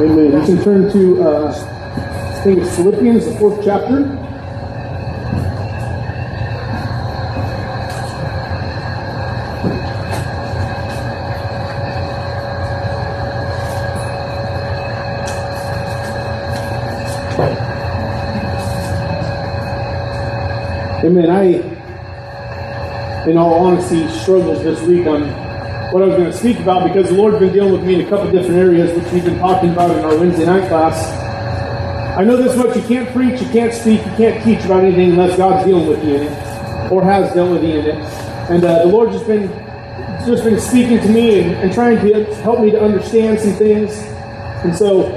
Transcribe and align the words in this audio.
Amen. 0.00 0.32
You 0.32 0.46
can 0.46 0.64
turn 0.64 0.90
to, 0.92 1.22
uh, 1.22 1.52
I 1.52 2.42
think 2.42 2.58
it's 2.60 2.76
Philippians, 2.76 3.26
the 3.26 3.38
fourth 3.38 3.62
chapter. 3.64 4.18
Amen. 21.04 21.30
I, 21.30 23.28
in 23.28 23.36
all 23.36 23.66
honesty, 23.66 24.08
struggled 24.08 24.64
this 24.64 24.80
week 24.82 25.04
on 25.06 25.41
what 25.92 26.02
I 26.02 26.06
was 26.06 26.16
going 26.16 26.32
to 26.32 26.36
speak 26.36 26.58
about 26.60 26.88
because 26.88 27.10
the 27.10 27.14
Lord's 27.14 27.38
been 27.38 27.52
dealing 27.52 27.72
with 27.72 27.84
me 27.84 27.96
in 27.96 28.06
a 28.06 28.08
couple 28.08 28.30
different 28.32 28.56
areas, 28.56 28.90
which 28.96 29.12
we've 29.12 29.24
been 29.24 29.38
talking 29.38 29.70
about 29.70 29.90
in 29.90 30.02
our 30.02 30.16
Wednesday 30.16 30.46
night 30.46 30.66
class. 30.68 30.96
I 32.16 32.24
know 32.24 32.36
this 32.36 32.56
much: 32.56 32.74
you 32.74 32.82
can't 32.82 33.08
preach, 33.14 33.40
you 33.40 33.48
can't 33.48 33.74
speak, 33.74 34.00
you 34.00 34.12
can't 34.16 34.42
teach 34.42 34.64
about 34.64 34.84
anything 34.84 35.10
unless 35.10 35.36
God's 35.36 35.66
dealing 35.66 35.86
with 35.86 36.02
you 36.02 36.16
in 36.16 36.22
it, 36.22 36.92
or 36.92 37.04
has 37.04 37.34
dealt 37.34 37.50
with 37.50 37.62
you 37.62 37.80
in 37.80 37.86
it. 37.86 37.94
And 38.50 38.64
uh, 38.64 38.84
the 38.84 38.86
Lord's 38.86 39.12
just 39.12 39.26
been 39.26 39.48
just 40.26 40.44
been 40.44 40.58
speaking 40.58 40.98
to 41.00 41.08
me 41.08 41.40
and, 41.40 41.52
and 41.56 41.72
trying 41.72 41.98
to 41.98 42.24
help 42.36 42.60
me 42.60 42.70
to 42.70 42.80
understand 42.80 43.38
some 43.40 43.52
things. 43.52 43.92
And 44.64 44.74
so, 44.74 45.12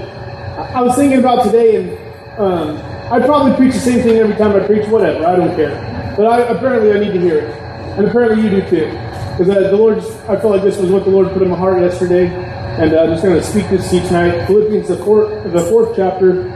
I 0.74 0.82
was 0.82 0.96
thinking 0.96 1.20
about 1.20 1.46
today 1.46 1.76
and. 1.78 2.06
Um, 2.40 2.96
I 3.06 3.20
probably 3.20 3.56
preach 3.56 3.76
the 3.76 3.80
same 3.80 4.02
thing 4.02 4.18
every 4.18 4.36
time 4.36 4.56
I 4.56 4.66
preach, 4.66 4.88
whatever, 4.88 5.28
I 5.28 5.36
don't 5.36 5.56
care. 5.56 5.78
But 6.18 6.26
I, 6.26 6.40
apparently 6.42 6.92
I 6.92 6.98
need 6.98 7.14
to 7.14 7.20
hear 7.22 7.38
it. 7.38 7.52
And 8.00 8.08
apparently 8.08 8.44
you 8.44 8.50
do 8.50 8.68
too. 8.68 9.05
Because 9.38 9.50
uh, 9.50 9.70
the 9.70 9.76
Lord, 9.76 9.98
I 9.98 10.40
felt 10.40 10.46
like 10.46 10.64
this 10.64 10.78
was 10.78 10.90
what 10.90 11.04
the 11.04 11.10
Lord 11.10 11.28
put 11.34 11.42
in 11.42 11.50
my 11.50 11.58
heart 11.58 11.82
yesterday. 11.82 12.28
And 12.28 12.94
uh, 12.94 13.02
I'm 13.04 13.10
just 13.10 13.22
going 13.22 13.36
to 13.36 13.44
speak 13.44 13.70
this 13.70 13.90
to 13.90 13.98
you 13.98 14.02
tonight. 14.04 14.48
Philippians, 14.48 14.88
the 14.88 14.96
fourth, 14.96 15.52
the 15.52 15.60
fourth 15.66 15.94
chapter. 15.94 16.48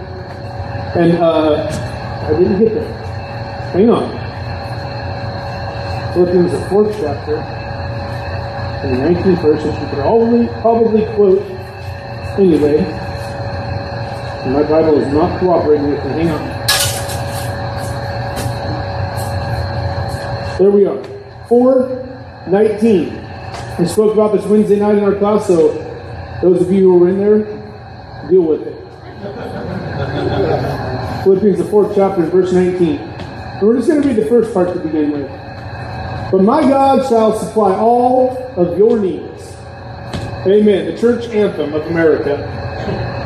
And 0.95 1.17
uh, 1.17 1.67
I 2.23 2.30
didn't 2.39 2.57
get 2.57 2.73
there. 2.75 2.94
Hang 3.73 3.89
on. 3.89 4.09
Philippians, 6.13 6.52
the 6.53 6.69
fourth 6.69 6.95
chapter. 7.02 7.35
And 7.35 8.95
the 8.95 9.19
19th 9.22 9.41
verse, 9.41 9.61
which 9.61 9.73
you 9.73 9.80
could 9.80 10.00
probably, 10.00 10.47
probably 10.61 11.03
quote 11.16 11.41
anyway. 12.39 12.80
My 14.53 14.63
Bible 14.63 15.02
is 15.02 15.11
not 15.11 15.38
cooperating 15.41 15.89
with 15.89 16.05
me. 16.05 16.11
Hang 16.11 16.30
on. 16.30 16.59
There 20.59 20.72
we 20.72 20.85
are. 20.85 22.08
419. 22.45 23.25
We 23.79 23.87
spoke 23.87 24.13
about 24.13 24.33
this 24.33 24.45
Wednesday 24.45 24.79
night 24.79 24.97
in 24.97 25.03
our 25.03 25.15
class, 25.15 25.47
so 25.47 25.73
those 26.41 26.61
of 26.61 26.71
you 26.71 26.91
who 26.91 26.99
were 26.99 27.09
in 27.09 27.17
there, 27.17 27.39
deal 28.29 28.43
with 28.43 28.67
it. 28.67 28.75
Philippians, 31.23 31.57
the 31.57 31.65
fourth 31.65 31.95
chapter, 31.95 32.25
verse 32.25 32.53
19. 32.53 32.97
And 32.97 33.67
we're 33.67 33.75
just 33.75 33.89
going 33.89 34.01
to 34.01 34.07
read 34.07 34.17
the 34.17 34.27
first 34.27 34.53
part 34.53 34.73
to 34.73 34.79
begin 34.79 35.11
with. 35.11 35.27
But 36.31 36.43
my 36.43 36.61
God 36.61 37.09
shall 37.09 37.37
supply 37.37 37.75
all 37.75 38.37
of 38.55 38.77
your 38.77 38.97
needs. 38.99 39.55
Amen. 40.47 40.85
The 40.85 40.97
church 40.97 41.27
anthem 41.29 41.73
of 41.73 41.85
America. 41.87 43.17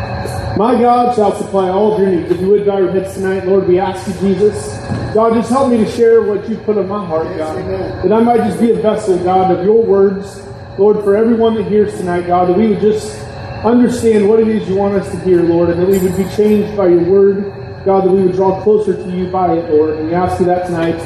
My 0.58 0.80
God 0.80 1.16
shall 1.16 1.36
supply 1.36 1.70
all 1.70 1.94
of 1.94 2.00
your 2.00 2.10
needs. 2.10 2.30
If 2.30 2.40
you 2.40 2.50
would 2.50 2.68
bow 2.68 2.78
your 2.78 2.92
heads 2.92 3.16
tonight, 3.16 3.48
Lord, 3.48 3.68
we 3.68 3.80
ask 3.80 4.08
you, 4.08 4.14
Jesus. 4.22 4.78
God, 5.16 5.34
just 5.34 5.50
help 5.50 5.72
me 5.72 5.78
to 5.78 5.90
share 5.90 6.22
what 6.22 6.48
you 6.48 6.58
put 6.58 6.78
in 6.78 6.88
my 6.88 7.04
heart, 7.04 7.26
God. 7.38 7.58
That 7.58 8.14
I 8.14 8.20
might 8.22 8.38
just 8.38 8.60
be 8.60 8.70
a 8.70 8.76
vessel, 8.76 9.18
God, 9.24 9.52
of 9.52 9.66
your 9.66 9.84
words. 9.84 10.44
Lord, 10.78 11.04
for 11.04 11.16
everyone 11.16 11.56
that 11.56 11.66
hears 11.66 11.98
tonight, 11.98 12.28
God, 12.28 12.50
that 12.50 12.58
we 12.58 12.68
would 12.68 12.82
just 12.82 13.20
understand 13.66 14.30
what 14.30 14.40
it 14.40 14.48
is 14.48 14.70
you 14.70 14.76
want 14.76 14.94
us 14.94 15.10
to 15.10 15.20
hear, 15.22 15.42
Lord, 15.42 15.70
and 15.70 15.82
that 15.82 15.88
we 15.88 15.98
would 15.98 16.16
be 16.16 16.36
changed 16.36 16.78
by 16.78 16.88
your 16.88 17.04
word. 17.04 17.46
God, 17.84 18.06
that 18.06 18.12
we 18.12 18.22
would 18.22 18.36
draw 18.36 18.62
closer 18.62 18.94
to 18.94 19.10
you 19.12 19.32
by 19.32 19.54
it, 19.54 19.72
Lord. 19.72 19.98
And 19.98 20.08
we 20.08 20.14
ask 20.14 20.40
you 20.40 20.46
that 20.46 20.68
tonight 20.68 21.00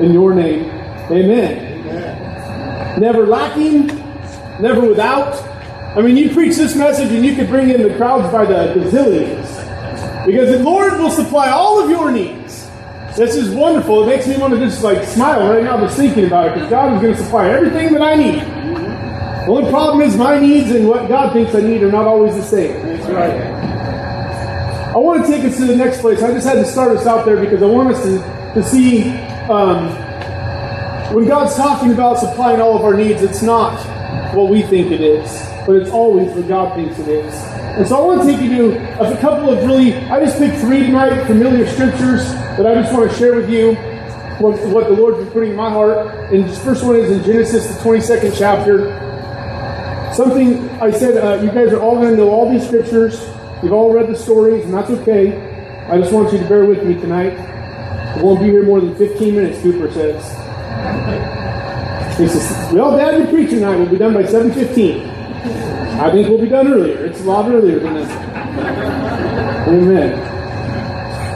in 0.00 0.12
your 0.12 0.34
name. 0.34 0.70
Amen. 1.10 1.84
Amen. 1.88 3.00
Never 3.00 3.26
lacking, 3.26 3.88
never 4.60 4.88
without 4.88 5.53
I 5.96 6.02
mean, 6.02 6.16
you 6.16 6.34
preach 6.34 6.56
this 6.56 6.74
message 6.74 7.12
and 7.12 7.24
you 7.24 7.36
could 7.36 7.48
bring 7.48 7.70
in 7.70 7.82
the 7.82 7.96
crowds 7.96 8.32
by 8.32 8.44
the 8.44 8.74
gazillions. 8.74 10.26
Because 10.26 10.50
the 10.50 10.58
Lord 10.58 10.94
will 10.94 11.10
supply 11.10 11.50
all 11.50 11.80
of 11.82 11.88
your 11.88 12.10
needs. 12.10 12.68
This 13.16 13.36
is 13.36 13.54
wonderful. 13.54 14.02
It 14.02 14.06
makes 14.06 14.26
me 14.26 14.36
want 14.36 14.54
to 14.54 14.58
just 14.58 14.82
like 14.82 15.06
smile 15.06 15.48
right 15.48 15.62
now 15.62 15.78
just 15.80 15.96
thinking 15.96 16.26
about 16.26 16.48
it 16.48 16.54
because 16.54 16.70
God 16.70 16.94
is 16.94 17.00
going 17.00 17.14
to 17.14 17.22
supply 17.22 17.48
everything 17.48 17.92
that 17.92 18.02
I 18.02 18.16
need. 18.16 18.40
The 18.40 19.50
only 19.50 19.70
problem 19.70 20.00
is 20.00 20.16
my 20.16 20.40
needs 20.40 20.72
and 20.72 20.88
what 20.88 21.08
God 21.08 21.32
thinks 21.32 21.54
I 21.54 21.60
need 21.60 21.82
are 21.82 21.92
not 21.92 22.06
always 22.06 22.34
the 22.34 22.42
same. 22.42 22.72
That's 22.86 23.08
right. 23.10 23.40
I 24.94 24.96
want 24.96 25.24
to 25.24 25.30
take 25.30 25.44
us 25.44 25.56
to 25.58 25.66
the 25.66 25.76
next 25.76 26.00
place. 26.00 26.22
I 26.22 26.32
just 26.32 26.46
had 26.46 26.54
to 26.54 26.64
start 26.64 26.96
us 26.96 27.06
out 27.06 27.24
there 27.24 27.36
because 27.36 27.62
I 27.62 27.66
want 27.66 27.94
us 27.94 28.02
to, 28.02 28.18
to 28.54 28.62
see 28.64 29.10
um, 29.48 29.88
when 31.12 31.26
God's 31.26 31.56
talking 31.56 31.92
about 31.92 32.18
supplying 32.18 32.60
all 32.60 32.76
of 32.76 32.82
our 32.82 32.94
needs, 32.94 33.22
it's 33.22 33.42
not 33.42 33.74
what 34.34 34.48
we 34.48 34.62
think 34.62 34.90
it 34.90 35.00
is 35.00 35.54
but 35.66 35.76
it's 35.76 35.90
always 35.90 36.30
what 36.32 36.46
God 36.46 36.74
thinks 36.74 36.98
it 36.98 37.08
is. 37.08 37.34
And 37.76 37.86
so 37.86 37.96
I 37.96 38.06
want 38.06 38.22
to 38.22 38.26
take 38.26 38.40
you 38.42 38.72
to 38.72 39.00
a 39.00 39.20
couple 39.20 39.50
of 39.50 39.64
really, 39.64 39.94
I 39.94 40.24
just 40.24 40.38
picked 40.38 40.58
three 40.58 40.80
tonight, 40.80 41.26
familiar 41.26 41.66
scriptures 41.66 42.24
that 42.56 42.66
I 42.66 42.74
just 42.74 42.92
want 42.92 43.10
to 43.10 43.16
share 43.16 43.34
with 43.34 43.50
you 43.50 43.74
what, 44.38 44.60
what 44.68 44.84
the 44.88 44.92
Lord's 44.92 45.18
been 45.18 45.30
putting 45.30 45.50
in 45.50 45.56
my 45.56 45.70
heart. 45.70 46.32
And 46.32 46.48
the 46.48 46.56
first 46.56 46.84
one 46.84 46.96
is 46.96 47.10
in 47.10 47.24
Genesis, 47.24 47.66
the 47.66 47.82
22nd 47.82 48.38
chapter. 48.38 49.00
Something 50.14 50.68
I 50.80 50.90
said, 50.90 51.16
uh, 51.16 51.42
you 51.42 51.50
guys 51.50 51.72
are 51.72 51.80
all 51.80 51.96
going 51.96 52.10
to 52.10 52.16
know 52.16 52.30
all 52.30 52.50
these 52.50 52.64
scriptures. 52.64 53.18
You've 53.62 53.72
all 53.72 53.92
read 53.92 54.08
the 54.08 54.16
stories, 54.16 54.64
and 54.64 54.74
that's 54.74 54.90
okay. 54.90 55.32
I 55.88 55.98
just 55.98 56.12
want 56.12 56.32
you 56.32 56.38
to 56.38 56.48
bear 56.48 56.66
with 56.66 56.84
me 56.84 56.94
tonight. 56.94 57.36
I 57.36 58.22
won't 58.22 58.40
be 58.40 58.46
here 58.46 58.62
more 58.62 58.80
than 58.80 58.94
15 58.94 59.34
minutes, 59.34 59.60
Cooper 59.62 59.90
says. 59.90 60.43
He 62.16 62.28
says, 62.28 62.72
well, 62.72 62.96
Dad, 62.96 63.18
you're 63.18 63.26
preaching 63.26 63.58
tonight. 63.58 63.76
We'll 63.76 63.88
be 63.88 63.96
done 63.98 64.14
by 64.14 64.22
7.15. 64.22 65.14
I 65.98 66.12
think 66.12 66.28
we'll 66.28 66.40
be 66.40 66.48
done 66.48 66.68
earlier. 66.68 67.06
It's 67.06 67.20
a 67.20 67.24
lot 67.24 67.50
earlier 67.50 67.80
than 67.80 67.94
this. 67.94 68.10
Amen. 69.68 70.34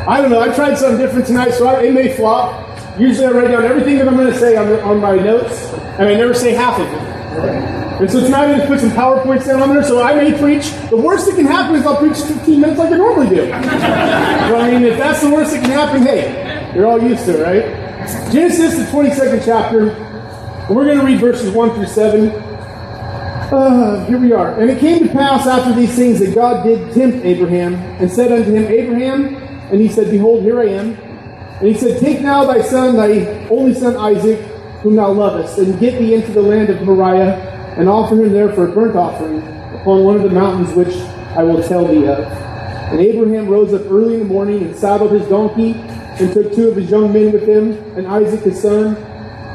I 0.09 0.21
don't 0.21 0.31
know. 0.31 0.41
I 0.41 0.55
tried 0.55 0.77
something 0.77 0.99
different 0.99 1.27
tonight, 1.27 1.51
so 1.51 1.67
I, 1.67 1.83
it 1.83 1.93
may 1.93 2.15
flop. 2.15 2.65
Usually 2.99 3.27
I 3.27 3.31
write 3.31 3.49
down 3.49 3.65
everything 3.65 3.99
that 3.99 4.09
I'm 4.09 4.17
going 4.17 4.33
to 4.33 4.39
say 4.39 4.57
on, 4.57 4.69
on 4.81 5.01
my 5.01 5.17
notes, 5.17 5.73
and 5.99 6.09
I 6.09 6.15
never 6.15 6.33
say 6.33 6.53
half 6.53 6.79
of 6.79 6.87
it. 6.87 7.99
And 8.01 8.11
so 8.11 8.21
tonight 8.21 8.45
I'm 8.45 8.59
going 8.59 8.61
to 8.61 8.67
put 8.69 8.81
some 8.81 8.91
PowerPoints 8.91 9.47
down 9.47 9.61
on 9.63 9.71
there, 9.71 9.83
so 9.83 10.01
I 10.01 10.15
may 10.15 10.39
preach. 10.39 10.71
The 10.91 10.97
worst 10.97 11.27
that 11.27 11.35
can 11.35 11.47
happen 11.47 11.75
is 11.75 11.85
I'll 11.85 11.97
preach 11.97 12.19
15 12.19 12.61
minutes 12.61 12.79
like 12.79 12.93
I 12.93 12.97
normally 12.97 13.29
do. 13.29 13.49
but 13.51 14.61
I 14.61 14.71
mean, 14.71 14.85
if 14.85 14.97
that's 14.97 15.21
the 15.23 15.31
worst 15.31 15.51
that 15.53 15.61
can 15.63 15.71
happen, 15.71 16.03
hey, 16.03 16.73
you're 16.75 16.87
all 16.87 17.03
used 17.03 17.25
to 17.25 17.41
it, 17.41 17.43
right? 17.43 17.88
Genesis, 18.33 18.77
the 18.77 18.85
22nd 18.85 19.45
chapter, 19.45 19.91
and 19.91 20.77
we're 20.77 20.85
going 20.85 20.99
to 20.99 21.05
read 21.05 21.21
verses 21.21 21.51
1 21.51 21.75
through 21.75 21.87
7. 21.87 22.29
Uh, 22.29 24.05
here 24.07 24.19
we 24.19 24.33
are. 24.33 24.61
And 24.61 24.71
it 24.71 24.79
came 24.79 25.07
to 25.07 25.13
pass 25.13 25.47
after 25.47 25.75
these 25.75 25.95
things 25.95 26.19
that 26.21 26.35
God 26.35 26.63
did 26.63 26.93
tempt 26.93 27.25
Abraham 27.25 27.75
and 27.75 28.11
said 28.11 28.31
unto 28.31 28.53
him, 28.53 28.65
Abraham, 28.65 29.35
and 29.73 29.81
he 29.81 29.89
said, 29.89 30.11
Behold, 30.11 30.43
here 30.43 30.61
I 30.61 30.67
am. 30.67 30.93
And 30.93 31.69
he 31.69 31.75
said, 31.75 32.01
Take 32.01 32.21
now 32.21 32.45
thy 32.45 32.61
son, 32.61 32.97
thy 32.97 33.49
only 33.49 33.75
son 33.75 33.97
Isaac, 33.97 34.39
whom 34.83 34.97
thou 34.97 35.11
lovest, 35.13 35.59
and 35.59 35.81
get 35.81 35.99
thee 35.99 36.15
into 36.15 36.33
the 36.33 36.43
land 36.43 36.71
of 36.71 36.83
Moriah, 36.83 37.75
and 37.79 37.89
offer 37.89 38.15
him 38.15 38.33
there 38.33 38.53
for 38.53 38.69
a 38.69 38.73
burnt 38.73 38.97
offering 38.97 39.39
upon 39.75 40.05
one 40.05 40.17
of 40.17 40.23
the 40.23 40.31
mountains 40.31 40.75
which 40.75 40.95
I 41.37 41.43
will 41.43 41.63
tell 41.63 41.87
thee 41.87 42.07
of. 42.07 42.25
And 42.93 43.01
Abraham 43.01 43.49
rose 43.49 43.73
up 43.73 43.91
early 43.91 44.15
in 44.15 44.21
the 44.21 44.27
morning 44.27 44.63
and 44.63 44.77
saddled 44.77 45.13
his 45.13 45.27
donkey, 45.29 45.73
and 46.21 46.33
took 46.33 46.53
two 46.53 46.69
of 46.69 46.77
his 46.77 46.91
young 46.91 47.13
men 47.13 47.33
with 47.33 47.47
him, 47.47 47.73
and 47.97 48.07
Isaac 48.07 48.41
his 48.41 48.61
son, 48.61 48.97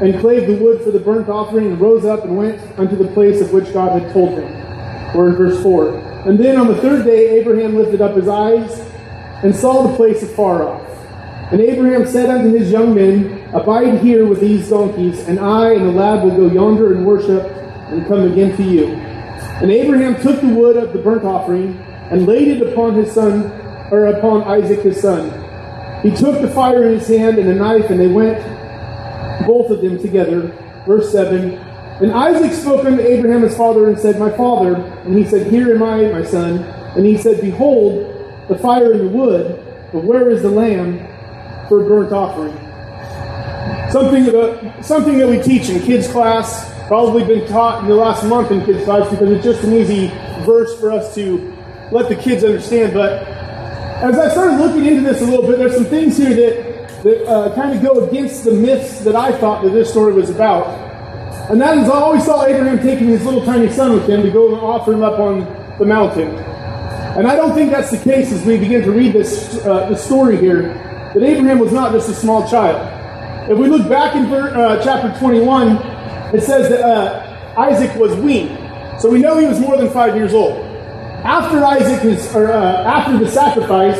and 0.01 0.19
clave 0.21 0.47
the 0.47 0.55
wood 0.55 0.81
for 0.81 0.91
the 0.91 0.99
burnt 0.99 1.29
offering, 1.29 1.67
and 1.67 1.79
rose 1.79 2.05
up 2.05 2.23
and 2.23 2.37
went 2.37 2.59
unto 2.79 2.95
the 2.95 3.07
place 3.09 3.41
of 3.41 3.51
which 3.51 3.71
God 3.73 4.01
had 4.01 4.13
told 4.13 4.39
him. 4.39 4.49
We're 5.13 5.29
in 5.29 5.35
verse 5.35 5.61
4. 5.61 5.95
And 6.27 6.39
then 6.39 6.57
on 6.57 6.67
the 6.67 6.77
third 6.77 7.05
day, 7.05 7.39
Abraham 7.39 7.75
lifted 7.75 8.01
up 8.01 8.15
his 8.15 8.27
eyes 8.27 8.79
and 9.43 9.53
saw 9.53 9.87
the 9.87 9.95
place 9.95 10.23
afar 10.23 10.63
off. 10.63 10.89
And 11.51 11.59
Abraham 11.59 12.07
said 12.07 12.29
unto 12.29 12.57
his 12.57 12.71
young 12.71 12.95
men, 12.95 13.43
Abide 13.53 13.99
here 13.99 14.25
with 14.25 14.39
these 14.39 14.69
donkeys, 14.69 15.19
and 15.27 15.39
I 15.39 15.73
and 15.73 15.85
the 15.85 15.91
lad 15.91 16.23
will 16.23 16.35
go 16.35 16.47
yonder 16.47 16.93
and 16.93 17.05
worship, 17.05 17.43
and 17.91 18.07
come 18.07 18.31
again 18.31 18.55
to 18.57 18.63
you. 18.63 18.87
And 18.87 19.69
Abraham 19.69 20.19
took 20.21 20.41
the 20.41 20.47
wood 20.47 20.77
of 20.77 20.93
the 20.93 20.99
burnt 20.99 21.23
offering, 21.23 21.77
and 22.09 22.25
laid 22.25 22.47
it 22.47 22.71
upon 22.71 22.95
his 22.95 23.11
son, 23.11 23.51
or 23.91 24.07
upon 24.07 24.43
Isaac 24.43 24.79
his 24.79 24.99
son. 24.99 25.42
He 26.03 26.11
took 26.11 26.41
the 26.41 26.49
fire 26.49 26.83
in 26.83 26.99
his 26.99 27.07
hand 27.07 27.39
and 27.39 27.49
a 27.49 27.55
knife, 27.55 27.89
and 27.89 27.99
they 27.99 28.07
went 28.07 28.37
both 29.47 29.71
of 29.71 29.81
them 29.81 29.97
together. 29.99 30.47
Verse 30.85 31.11
7 31.11 31.53
And 31.53 32.11
Isaac 32.11 32.51
spoke 32.51 32.85
unto 32.85 33.01
Abraham 33.01 33.41
his 33.41 33.55
father 33.55 33.89
and 33.89 33.97
said, 33.97 34.19
My 34.19 34.29
father. 34.35 34.75
And 34.75 35.17
he 35.17 35.25
said, 35.25 35.47
Here 35.47 35.73
am 35.73 35.81
I, 35.81 36.09
my 36.11 36.23
son. 36.23 36.59
And 36.97 37.05
he 37.05 37.17
said, 37.17 37.41
Behold, 37.41 38.09
the 38.49 38.57
fire 38.57 38.91
and 38.91 39.01
the 39.01 39.07
wood, 39.07 39.59
but 39.93 40.03
where 40.03 40.29
is 40.29 40.41
the 40.41 40.49
lamb 40.49 40.99
for 41.69 41.85
a 41.85 41.87
burnt 41.87 42.11
offering? 42.11 42.53
Something 43.89 44.25
that, 44.25 44.83
something 44.83 45.17
that 45.19 45.27
we 45.27 45.41
teach 45.41 45.69
in 45.69 45.81
kids' 45.81 46.07
class, 46.07 46.69
probably 46.87 47.23
been 47.23 47.47
taught 47.47 47.83
in 47.83 47.89
the 47.89 47.95
last 47.95 48.25
month 48.25 48.51
in 48.51 48.65
kids' 48.65 48.83
class 48.83 49.09
because 49.09 49.29
it's 49.29 49.43
just 49.43 49.63
an 49.63 49.71
easy 49.71 50.07
verse 50.45 50.77
for 50.79 50.91
us 50.91 51.15
to 51.15 51.55
let 51.91 52.09
the 52.09 52.15
kids 52.15 52.43
understand. 52.43 52.93
But 52.93 53.42
as 54.01 54.17
I 54.17 54.29
started 54.29 54.57
looking 54.57 54.85
into 54.85 55.01
this 55.01 55.21
a 55.21 55.25
little 55.25 55.45
bit, 55.45 55.57
there's 55.59 55.75
some 55.75 55.85
things 55.85 56.17
here 56.17 56.33
that, 56.33 57.03
that 57.03 57.27
uh, 57.27 57.55
kind 57.55 57.75
of 57.75 57.83
go 57.83 58.07
against 58.07 58.43
the 58.43 58.53
myths 58.53 59.01
that 59.01 59.15
I 59.15 59.37
thought 59.37 59.63
that 59.63 59.71
this 59.71 59.89
story 59.89 60.13
was 60.13 60.29
about. 60.29 60.67
And 61.49 61.59
that 61.61 61.77
is, 61.77 61.89
I 61.89 61.93
always 61.93 62.23
saw 62.25 62.45
Abraham 62.45 62.79
taking 62.79 63.07
his 63.07 63.25
little 63.25 63.43
tiny 63.43 63.69
son 63.69 63.93
with 63.93 64.07
him 64.07 64.23
to 64.23 64.31
go 64.31 64.47
and 64.47 64.57
offer 64.57 64.93
him 64.93 65.03
up 65.03 65.19
on 65.19 65.41
the 65.77 65.85
mountain. 65.85 66.29
And 67.17 67.27
I 67.27 67.35
don't 67.35 67.53
think 67.53 67.71
that's 67.71 67.91
the 67.91 67.97
case 67.97 68.31
as 68.31 68.45
we 68.45 68.57
begin 68.57 68.81
to 68.83 68.91
read 68.91 69.13
this, 69.13 69.57
uh, 69.65 69.89
the 69.89 69.95
story 69.95 70.37
here, 70.37 70.73
that 71.13 71.21
Abraham 71.21 71.59
was 71.59 71.71
not 71.71 71.91
just 71.91 72.09
a 72.09 72.13
small 72.13 72.49
child. 72.49 73.51
If 73.51 73.57
we 73.57 73.67
look 73.67 73.87
back 73.89 74.15
in 74.15 74.25
uh, 74.33 74.81
chapter 74.83 75.17
21, 75.19 75.75
it 76.33 76.41
says 76.41 76.69
that 76.69 76.81
uh, 76.81 77.55
Isaac 77.57 77.95
was 77.99 78.15
weaned. 78.15 78.57
So 78.99 79.09
we 79.09 79.19
know 79.19 79.37
he 79.37 79.45
was 79.45 79.59
more 79.59 79.77
than 79.77 79.89
five 79.89 80.15
years 80.15 80.33
old. 80.33 80.62
After 81.23 81.63
Isaac 81.63 82.03
is, 82.03 82.35
or 82.35 82.51
uh, 82.51 82.83
after 82.83 83.17
the 83.17 83.31
sacrifice, 83.31 83.97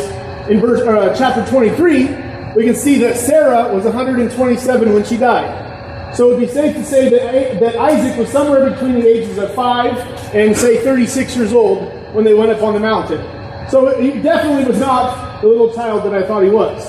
in 0.50 0.60
verse 0.60 0.82
uh, 0.82 1.16
chapter 1.18 1.50
23, 1.50 2.54
we 2.54 2.66
can 2.66 2.76
see 2.76 2.98
that 2.98 3.16
Sarah 3.16 3.74
was 3.74 3.86
127 3.86 4.94
when 4.94 5.06
she 5.06 5.16
died. 5.16 6.14
So 6.14 6.28
it 6.28 6.34
would 6.34 6.48
be 6.48 6.54
safe 6.54 6.76
to 6.76 6.84
say 6.84 7.08
that, 7.10 7.62
that 7.62 7.76
Isaac 7.78 8.18
was 8.20 8.30
somewhere 8.30 8.70
between 8.70 8.96
the 8.96 9.08
ages 9.08 9.38
of 9.38 9.56
5 9.56 10.36
and, 10.36 10.54
say, 10.56 10.84
36 10.84 11.38
years 11.38 11.54
old 11.54 11.94
when 12.14 12.26
they 12.26 12.34
went 12.34 12.52
up 12.52 12.62
on 12.62 12.74
the 12.74 12.80
mountain. 12.82 13.22
So 13.70 14.00
he 14.02 14.22
definitely 14.22 14.66
was 14.66 14.80
not 14.80 15.42
the 15.42 15.48
little 15.48 15.74
child 15.74 16.04
that 16.04 16.14
I 16.14 16.28
thought 16.28 16.44
he 16.44 16.50
was. 16.50 16.86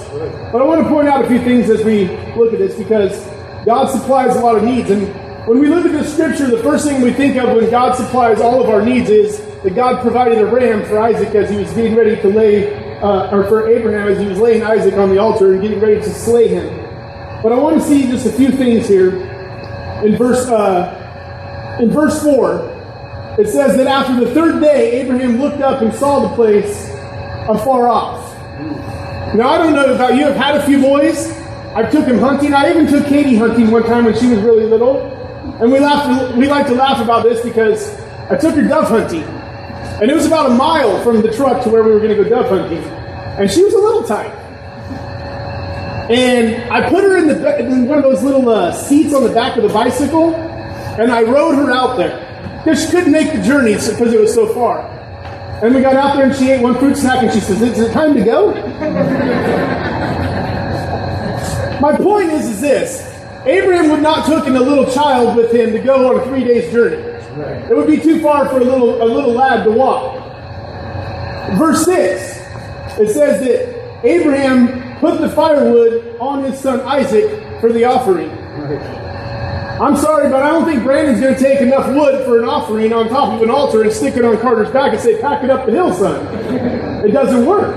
But 0.50 0.60
I 0.60 0.64
want 0.64 0.82
to 0.82 0.88
point 0.88 1.06
out 1.06 1.24
a 1.24 1.28
few 1.28 1.38
things 1.38 1.70
as 1.70 1.84
we 1.84 2.08
look 2.34 2.52
at 2.52 2.58
this 2.58 2.74
because 2.74 3.24
God 3.64 3.86
supplies 3.86 4.34
a 4.34 4.40
lot 4.40 4.56
of 4.56 4.64
needs. 4.64 4.90
And 4.90 5.06
when 5.46 5.60
we 5.60 5.68
look 5.68 5.86
at 5.86 5.92
the 5.92 6.04
scripture, 6.04 6.48
the 6.48 6.62
first 6.62 6.84
thing 6.84 7.00
we 7.02 7.12
think 7.12 7.36
of 7.36 7.56
when 7.56 7.70
God 7.70 7.94
supplies 7.94 8.40
all 8.40 8.60
of 8.60 8.68
our 8.68 8.84
needs 8.84 9.08
is 9.08 9.53
that 9.64 9.74
God 9.74 10.02
provided 10.02 10.38
a 10.38 10.46
ram 10.46 10.84
for 10.84 11.00
Isaac 11.00 11.34
as 11.34 11.48
he 11.48 11.56
was 11.56 11.72
getting 11.72 11.96
ready 11.96 12.16
to 12.20 12.28
lay, 12.28 13.00
uh, 13.00 13.34
or 13.34 13.44
for 13.44 13.66
Abraham 13.66 14.08
as 14.08 14.18
he 14.18 14.26
was 14.26 14.38
laying 14.38 14.62
Isaac 14.62 14.92
on 14.94 15.08
the 15.08 15.16
altar 15.16 15.54
and 15.54 15.62
getting 15.62 15.80
ready 15.80 15.96
to 15.96 16.10
slay 16.10 16.48
him. 16.48 16.68
But 17.42 17.52
I 17.52 17.56
want 17.56 17.80
to 17.80 17.86
see 17.86 18.06
just 18.06 18.26
a 18.26 18.32
few 18.32 18.50
things 18.50 18.86
here. 18.86 19.16
In 20.04 20.16
verse, 20.16 20.46
uh, 20.48 21.78
in 21.80 21.90
verse 21.90 22.22
4, 22.22 23.36
it 23.38 23.48
says 23.48 23.76
that 23.78 23.86
after 23.86 24.22
the 24.22 24.32
third 24.34 24.60
day, 24.60 25.00
Abraham 25.00 25.40
looked 25.40 25.62
up 25.62 25.80
and 25.80 25.94
saw 25.94 26.28
the 26.28 26.34
place 26.34 26.90
afar 27.48 27.88
off. 27.88 28.34
Now, 29.34 29.48
I 29.48 29.58
don't 29.58 29.72
know 29.72 29.94
about 29.94 30.14
you, 30.14 30.26
I've 30.26 30.36
had 30.36 30.56
a 30.56 30.66
few 30.66 30.80
boys. 30.80 31.32
I 31.74 31.90
took 31.90 32.06
him 32.06 32.18
hunting. 32.18 32.52
I 32.52 32.68
even 32.70 32.86
took 32.86 33.06
Katie 33.06 33.36
hunting 33.36 33.70
one 33.70 33.82
time 33.84 34.04
when 34.04 34.16
she 34.16 34.28
was 34.28 34.40
really 34.40 34.64
little. 34.64 35.00
And 35.60 35.72
we 35.72 35.80
laugh, 35.80 36.36
we 36.36 36.48
like 36.48 36.66
to 36.66 36.74
laugh 36.74 37.02
about 37.02 37.24
this 37.24 37.42
because 37.42 37.98
I 38.30 38.36
took 38.36 38.54
her 38.54 38.62
dove 38.62 38.88
hunting. 38.88 39.24
And 40.00 40.10
it 40.10 40.14
was 40.14 40.26
about 40.26 40.50
a 40.50 40.54
mile 40.54 41.02
from 41.02 41.22
the 41.22 41.32
truck 41.32 41.62
to 41.64 41.70
where 41.70 41.82
we 41.82 41.90
were 41.92 42.00
going 42.00 42.16
to 42.16 42.22
go 42.22 42.28
dove 42.28 42.48
hunting. 42.48 42.82
And 42.82 43.50
she 43.50 43.62
was 43.62 43.74
a 43.74 43.78
little 43.78 44.02
tight. 44.02 44.32
And 46.10 46.70
I 46.70 46.88
put 46.90 47.04
her 47.04 47.16
in, 47.16 47.28
the, 47.28 47.58
in 47.60 47.86
one 47.86 47.98
of 47.98 48.04
those 48.04 48.22
little 48.22 48.48
uh, 48.48 48.72
seats 48.72 49.14
on 49.14 49.22
the 49.22 49.32
back 49.32 49.56
of 49.56 49.62
the 49.62 49.70
bicycle, 49.70 50.34
and 50.34 51.10
I 51.10 51.22
rode 51.22 51.54
her 51.54 51.72
out 51.72 51.96
there. 51.96 52.20
Because 52.62 52.84
she 52.84 52.90
couldn't 52.90 53.12
make 53.12 53.32
the 53.32 53.42
journey 53.42 53.74
because 53.74 54.12
it 54.12 54.20
was 54.20 54.34
so 54.34 54.52
far. 54.52 54.80
And 55.62 55.74
we 55.74 55.80
got 55.80 55.94
out 55.94 56.16
there 56.16 56.26
and 56.26 56.36
she 56.36 56.50
ate 56.50 56.60
one 56.60 56.78
fruit 56.78 56.96
snack 56.96 57.22
and 57.22 57.32
she 57.32 57.40
says, 57.40 57.62
Is 57.62 57.78
it 57.78 57.92
time 57.92 58.14
to 58.14 58.24
go? 58.24 58.52
My 61.80 61.96
point 61.96 62.30
is, 62.30 62.48
is 62.48 62.60
this 62.60 63.14
Abraham 63.46 63.90
would 63.90 64.02
not 64.02 64.24
have 64.24 64.38
taken 64.38 64.56
a 64.56 64.60
little 64.60 64.90
child 64.92 65.36
with 65.36 65.52
him 65.52 65.72
to 65.72 65.78
go 65.78 66.10
on 66.10 66.20
a 66.20 66.24
three 66.26 66.44
days 66.44 66.72
journey. 66.72 67.13
Right. 67.36 67.70
It 67.70 67.76
would 67.76 67.86
be 67.86 67.98
too 67.98 68.20
far 68.20 68.48
for 68.48 68.60
a 68.60 68.64
little 68.64 69.02
a 69.02 69.04
little 69.04 69.32
lad 69.32 69.64
to 69.64 69.70
walk. 69.72 70.22
Verse 71.58 71.84
six, 71.84 72.38
it 72.98 73.10
says 73.10 73.40
that 73.40 74.04
Abraham 74.04 74.98
put 75.00 75.20
the 75.20 75.28
firewood 75.30 76.16
on 76.20 76.44
his 76.44 76.58
son 76.58 76.80
Isaac 76.80 77.60
for 77.60 77.72
the 77.72 77.84
offering. 77.84 78.30
Right. 78.30 79.80
I'm 79.80 79.96
sorry, 79.96 80.30
but 80.30 80.42
I 80.42 80.50
don't 80.50 80.64
think 80.64 80.84
Brandon's 80.84 81.20
going 81.20 81.34
to 81.34 81.40
take 81.40 81.60
enough 81.60 81.88
wood 81.88 82.24
for 82.24 82.38
an 82.38 82.44
offering 82.44 82.92
on 82.92 83.08
top 83.08 83.32
of 83.34 83.42
an 83.42 83.50
altar 83.50 83.82
and 83.82 83.92
stick 83.92 84.16
it 84.16 84.24
on 84.24 84.38
Carter's 84.38 84.70
back 84.70 84.92
and 84.92 85.02
say, 85.02 85.20
"Pack 85.20 85.42
it 85.42 85.50
up 85.50 85.66
the 85.66 85.72
hill, 85.72 85.92
son." 85.92 86.24
It 87.04 87.10
doesn't 87.10 87.44
work. 87.44 87.74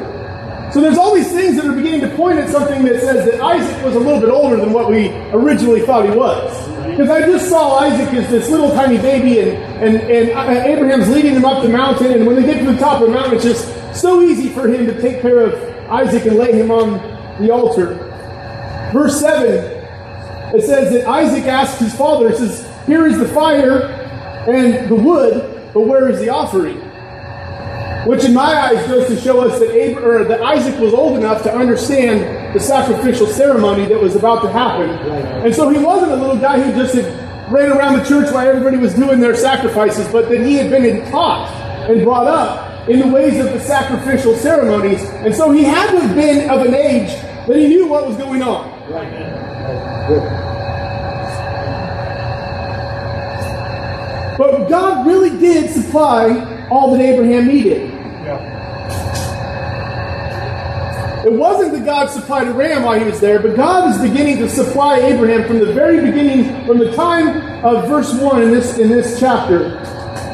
So 0.71 0.81
there's 0.81 0.97
all 0.97 1.15
these 1.15 1.31
things 1.31 1.55
that 1.55 1.65
are 1.65 1.73
beginning 1.73 2.01
to 2.01 2.09
point 2.15 2.37
at 2.37 2.49
something 2.49 2.83
that 2.83 3.01
says 3.01 3.25
that 3.25 3.41
Isaac 3.41 3.83
was 3.83 3.95
a 3.95 3.99
little 3.99 4.19
bit 4.19 4.29
older 4.29 4.57
than 4.57 4.73
what 4.73 4.91
we 4.91 5.09
originally 5.31 5.81
thought 5.81 6.05
he 6.05 6.11
was. 6.11 6.76
Because 6.97 7.11
I 7.11 7.27
just 7.27 7.47
saw 7.47 7.77
Isaac 7.77 8.11
as 8.15 8.27
this 8.31 8.49
little 8.49 8.71
tiny 8.71 8.97
baby, 8.97 9.39
and, 9.39 9.97
and, 9.97 10.31
uh, 10.31 10.39
and 10.39 10.65
Abraham's 10.65 11.07
leading 11.09 11.35
him 11.35 11.45
up 11.45 11.61
the 11.61 11.69
mountain, 11.69 12.11
and 12.11 12.25
when 12.25 12.35
they 12.35 12.41
get 12.41 12.57
to 12.57 12.71
the 12.71 12.79
top 12.79 13.03
of 13.03 13.09
the 13.09 13.13
mountain, 13.13 13.35
it's 13.35 13.43
just 13.43 14.01
so 14.01 14.23
easy 14.23 14.49
for 14.49 14.67
him 14.67 14.87
to 14.87 14.99
take 14.99 15.21
care 15.21 15.41
of 15.41 15.53
Isaac 15.91 16.25
and 16.25 16.37
lay 16.37 16.53
him 16.53 16.71
on 16.71 16.93
the 17.39 17.51
altar. 17.53 17.93
Verse 18.91 19.19
7, 19.19 19.47
it 20.55 20.63
says 20.63 20.91
that 20.91 21.05
Isaac 21.07 21.43
asked 21.43 21.77
his 21.77 21.93
father, 21.93 22.29
it 22.29 22.37
says, 22.37 22.67
Here 22.87 23.05
is 23.05 23.19
the 23.19 23.27
fire 23.27 23.83
and 24.49 24.89
the 24.89 24.95
wood, 24.95 25.71
but 25.75 25.81
where 25.81 26.09
is 26.09 26.19
the 26.19 26.29
offering? 26.29 26.77
Which, 28.07 28.23
in 28.23 28.33
my 28.33 28.55
eyes, 28.55 28.87
goes 28.87 29.07
to 29.09 29.21
show 29.21 29.41
us 29.41 29.59
that, 29.59 29.69
Abraham, 29.69 30.29
that 30.29 30.41
Isaac 30.41 30.79
was 30.79 30.95
old 30.95 31.19
enough 31.19 31.43
to 31.43 31.53
understand 31.53 32.46
the 32.53 32.59
sacrificial 32.59 33.27
ceremony 33.27 33.85
that 33.85 34.01
was 34.01 34.15
about 34.15 34.41
to 34.41 34.49
happen. 34.49 34.89
And 35.43 35.53
so 35.53 35.69
he 35.69 35.77
wasn't 35.77 36.11
a 36.11 36.15
little 36.15 36.37
guy 36.37 36.59
who 36.59 36.71
just 36.79 36.95
had 36.95 37.51
ran 37.51 37.71
around 37.71 37.97
the 37.97 38.03
church 38.05 38.31
while 38.33 38.47
everybody 38.47 38.77
was 38.77 38.93
doing 38.93 39.19
their 39.19 39.35
sacrifices, 39.35 40.07
but 40.11 40.29
that 40.29 40.41
he 40.41 40.55
had 40.55 40.69
been 40.69 41.09
taught 41.11 41.49
and 41.89 42.03
brought 42.03 42.27
up 42.27 42.89
in 42.89 42.99
the 42.99 43.07
ways 43.07 43.37
of 43.39 43.51
the 43.53 43.59
sacrificial 43.59 44.35
ceremonies. 44.35 45.03
And 45.23 45.33
so 45.35 45.51
he 45.51 45.63
had 45.63 45.91
to 45.91 45.99
have 45.99 46.15
been 46.15 46.49
of 46.49 46.65
an 46.65 46.73
age 46.73 47.09
that 47.47 47.55
he 47.55 47.67
knew 47.67 47.87
what 47.87 48.07
was 48.07 48.17
going 48.17 48.41
on. 48.41 48.73
But 54.37 54.67
God 54.69 55.05
really 55.07 55.37
did 55.37 55.69
supply 55.71 56.67
all 56.69 56.91
that 56.91 57.01
Abraham 57.01 57.47
needed. 57.47 57.91
It 61.27 61.33
wasn't 61.33 61.73
that 61.73 61.83
God 61.83 62.09
supplied 62.09 62.47
a 62.47 62.53
ram 62.53 62.83
while 62.83 62.97
he 62.97 63.03
was 63.03 63.19
there, 63.19 63.41
but 63.41 63.57
God 63.57 63.93
is 63.93 64.01
beginning 64.01 64.37
to 64.37 64.47
supply 64.47 64.99
Abraham 64.99 65.45
from 65.45 65.59
the 65.59 65.73
very 65.73 65.99
beginning, 65.99 66.65
from 66.65 66.77
the 66.77 66.95
time 66.95 67.65
of 67.65 67.85
verse 67.89 68.13
1 68.13 68.43
in 68.43 68.51
this, 68.51 68.77
in 68.77 68.87
this 68.87 69.19
chapter. 69.19 69.77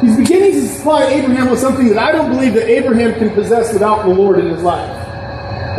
He's 0.02 0.16
beginning 0.16 0.52
to 0.52 0.68
supply 0.68 1.06
Abraham 1.06 1.50
with 1.50 1.58
something 1.58 1.90
that 1.90 1.98
I 1.98 2.12
don't 2.12 2.30
believe 2.30 2.54
that 2.54 2.70
Abraham 2.70 3.16
can 3.16 3.32
possess 3.32 3.74
without 3.74 4.04
the 4.04 4.14
Lord 4.14 4.38
in 4.38 4.50
his 4.50 4.62
life. 4.62 4.88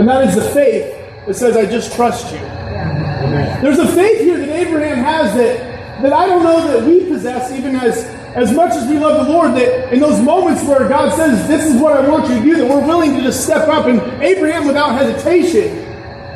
And 0.01 0.09
that 0.09 0.27
is 0.27 0.35
the 0.35 0.51
faith 0.51 0.93
that 1.29 1.35
says, 1.35 1.57
I 1.57 1.67
just 1.67 1.95
trust 1.95 2.33
you. 2.33 2.41
There's 2.41 3.79
a 3.79 3.87
faith 3.95 4.19
here 4.19 4.37
that 4.37 4.49
Abraham 4.49 4.97
has 4.99 5.33
that, 5.37 6.03
that 6.03 6.13
I 6.13 6.27
don't 6.27 6.43
know 6.43 6.67
that 6.67 6.85
we 6.89 7.09
possess 7.09 7.53
even 7.53 7.77
as 7.77 8.05
as 8.35 8.53
much 8.53 8.73
as 8.73 8.89
we 8.89 8.99
love 8.99 9.27
the 9.27 9.33
Lord, 9.33 9.53
that 9.55 9.93
in 9.93 10.01
those 10.01 10.21
moments 10.21 10.65
where 10.65 10.89
God 10.89 11.15
says, 11.15 11.47
This 11.47 11.65
is 11.67 11.81
what 11.81 11.93
I 11.93 12.09
want 12.09 12.29
you 12.29 12.37
to 12.37 12.43
do, 12.43 12.57
that 12.57 12.69
we're 12.69 12.85
willing 12.85 13.15
to 13.15 13.23
just 13.23 13.45
step 13.45 13.69
up. 13.69 13.87
And 13.87 14.01
Abraham, 14.23 14.67
without 14.67 14.93
hesitation, 14.99 15.85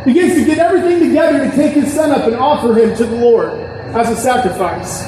begins 0.04 0.34
to 0.34 0.44
get 0.44 0.58
everything 0.58 1.00
together 1.00 1.50
to 1.50 1.56
take 1.56 1.72
his 1.72 1.92
son 1.92 2.12
up 2.12 2.26
and 2.26 2.36
offer 2.36 2.78
him 2.78 2.96
to 2.96 3.04
the 3.04 3.16
Lord 3.16 3.50
as 3.94 4.08
a 4.10 4.16
sacrifice. 4.16 5.02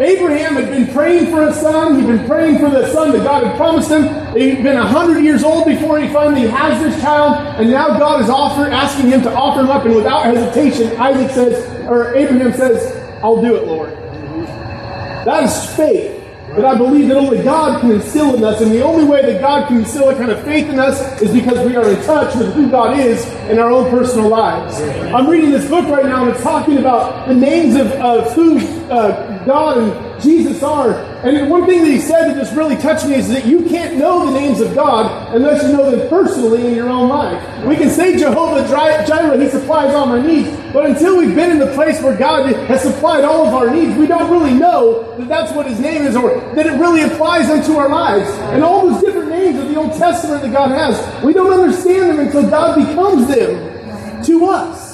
Abraham 0.00 0.56
had 0.56 0.68
been 0.68 0.92
praying 0.92 1.30
for 1.30 1.48
a 1.48 1.54
son. 1.54 1.98
He'd 1.98 2.06
been 2.06 2.26
praying 2.26 2.58
for 2.58 2.68
the 2.68 2.92
son 2.92 3.12
that 3.12 3.24
God 3.24 3.44
had 3.44 3.56
promised 3.56 3.90
him. 3.90 4.02
He'd 4.36 4.62
been 4.62 4.76
100 4.76 5.24
years 5.24 5.42
old 5.42 5.64
before 5.64 5.98
he 5.98 6.12
finally 6.12 6.46
has 6.48 6.82
this 6.82 7.00
child. 7.00 7.58
And 7.58 7.70
now 7.70 7.98
God 7.98 8.20
is 8.20 8.28
offer, 8.28 8.66
asking 8.66 9.10
him 9.10 9.22
to 9.22 9.32
offer 9.32 9.60
him 9.60 9.70
up. 9.70 9.86
And 9.86 9.96
without 9.96 10.26
hesitation, 10.26 10.94
Isaac 10.98 11.30
says, 11.30 11.86
or 11.88 12.14
Abraham 12.14 12.52
says, 12.52 12.94
I'll 13.22 13.40
do 13.40 13.56
it, 13.56 13.64
Lord. 13.64 14.05
That 15.26 15.42
is 15.42 15.74
faith 15.74 16.22
that 16.50 16.64
I 16.64 16.78
believe 16.78 17.08
that 17.08 17.16
only 17.16 17.42
God 17.42 17.80
can 17.80 17.90
instill 17.90 18.36
in 18.36 18.44
us. 18.44 18.60
And 18.60 18.70
the 18.70 18.80
only 18.82 19.04
way 19.04 19.22
that 19.22 19.40
God 19.40 19.66
can 19.66 19.78
instill 19.78 20.08
a 20.08 20.14
kind 20.14 20.30
of 20.30 20.40
faith 20.44 20.68
in 20.68 20.78
us 20.78 21.20
is 21.20 21.32
because 21.32 21.66
we 21.66 21.74
are 21.74 21.90
in 21.90 22.00
touch 22.04 22.34
with 22.36 22.54
who 22.54 22.70
God 22.70 22.96
is 22.96 23.26
in 23.50 23.58
our 23.58 23.72
own 23.72 23.90
personal 23.90 24.28
lives. 24.28 24.80
I'm 25.12 25.28
reading 25.28 25.50
this 25.50 25.68
book 25.68 25.84
right 25.88 26.04
now 26.04 26.22
and 26.22 26.30
it's 26.30 26.44
talking 26.44 26.78
about 26.78 27.26
the 27.26 27.34
names 27.34 27.74
of, 27.74 27.88
of 27.88 28.32
who 28.34 28.58
uh, 28.88 29.44
God 29.44 29.78
and 29.78 30.22
Jesus 30.22 30.62
are. 30.62 30.92
And 31.24 31.50
one 31.50 31.66
thing 31.66 31.82
that 31.82 31.90
he 31.90 32.00
said 32.00 32.28
that 32.28 32.36
just 32.36 32.54
really 32.54 32.76
touched 32.76 33.06
me 33.06 33.16
is 33.16 33.28
that 33.28 33.44
you 33.44 33.64
can't 33.64 33.96
know 33.96 34.26
the 34.26 34.38
names 34.38 34.60
of 34.60 34.76
God 34.76 35.15
unless 35.34 35.62
you 35.62 35.72
know 35.72 35.90
them 35.90 36.08
personally 36.08 36.66
in 36.66 36.74
your 36.74 36.88
own 36.88 37.08
life. 37.08 37.66
We 37.66 37.76
can 37.76 37.90
say 37.90 38.16
Jehovah 38.16 38.66
Jireh, 38.68 39.40
he 39.40 39.48
supplies 39.48 39.94
all 39.94 40.06
my 40.06 40.20
needs, 40.24 40.48
but 40.72 40.86
until 40.86 41.18
we've 41.18 41.34
been 41.34 41.50
in 41.50 41.58
the 41.58 41.72
place 41.74 42.00
where 42.02 42.16
God 42.16 42.46
has 42.52 42.82
supplied 42.82 43.24
all 43.24 43.46
of 43.46 43.54
our 43.54 43.70
needs, 43.70 43.96
we 43.96 44.06
don't 44.06 44.30
really 44.30 44.54
know 44.54 45.16
that 45.18 45.28
that's 45.28 45.52
what 45.52 45.66
his 45.66 45.80
name 45.80 46.02
is 46.02 46.16
or 46.16 46.38
that 46.54 46.66
it 46.66 46.78
really 46.78 47.02
applies 47.02 47.50
unto 47.50 47.76
our 47.76 47.88
lives. 47.88 48.28
And 48.52 48.62
all 48.62 48.88
those 48.88 49.02
different 49.02 49.30
names 49.30 49.58
of 49.58 49.68
the 49.68 49.76
Old 49.76 49.92
Testament 49.92 50.42
that 50.42 50.52
God 50.52 50.70
has, 50.70 51.24
we 51.24 51.32
don't 51.32 51.52
understand 51.52 52.10
them 52.10 52.26
until 52.26 52.48
God 52.48 52.76
becomes 52.76 53.26
them 53.26 54.22
to 54.24 54.46
us. 54.46 54.86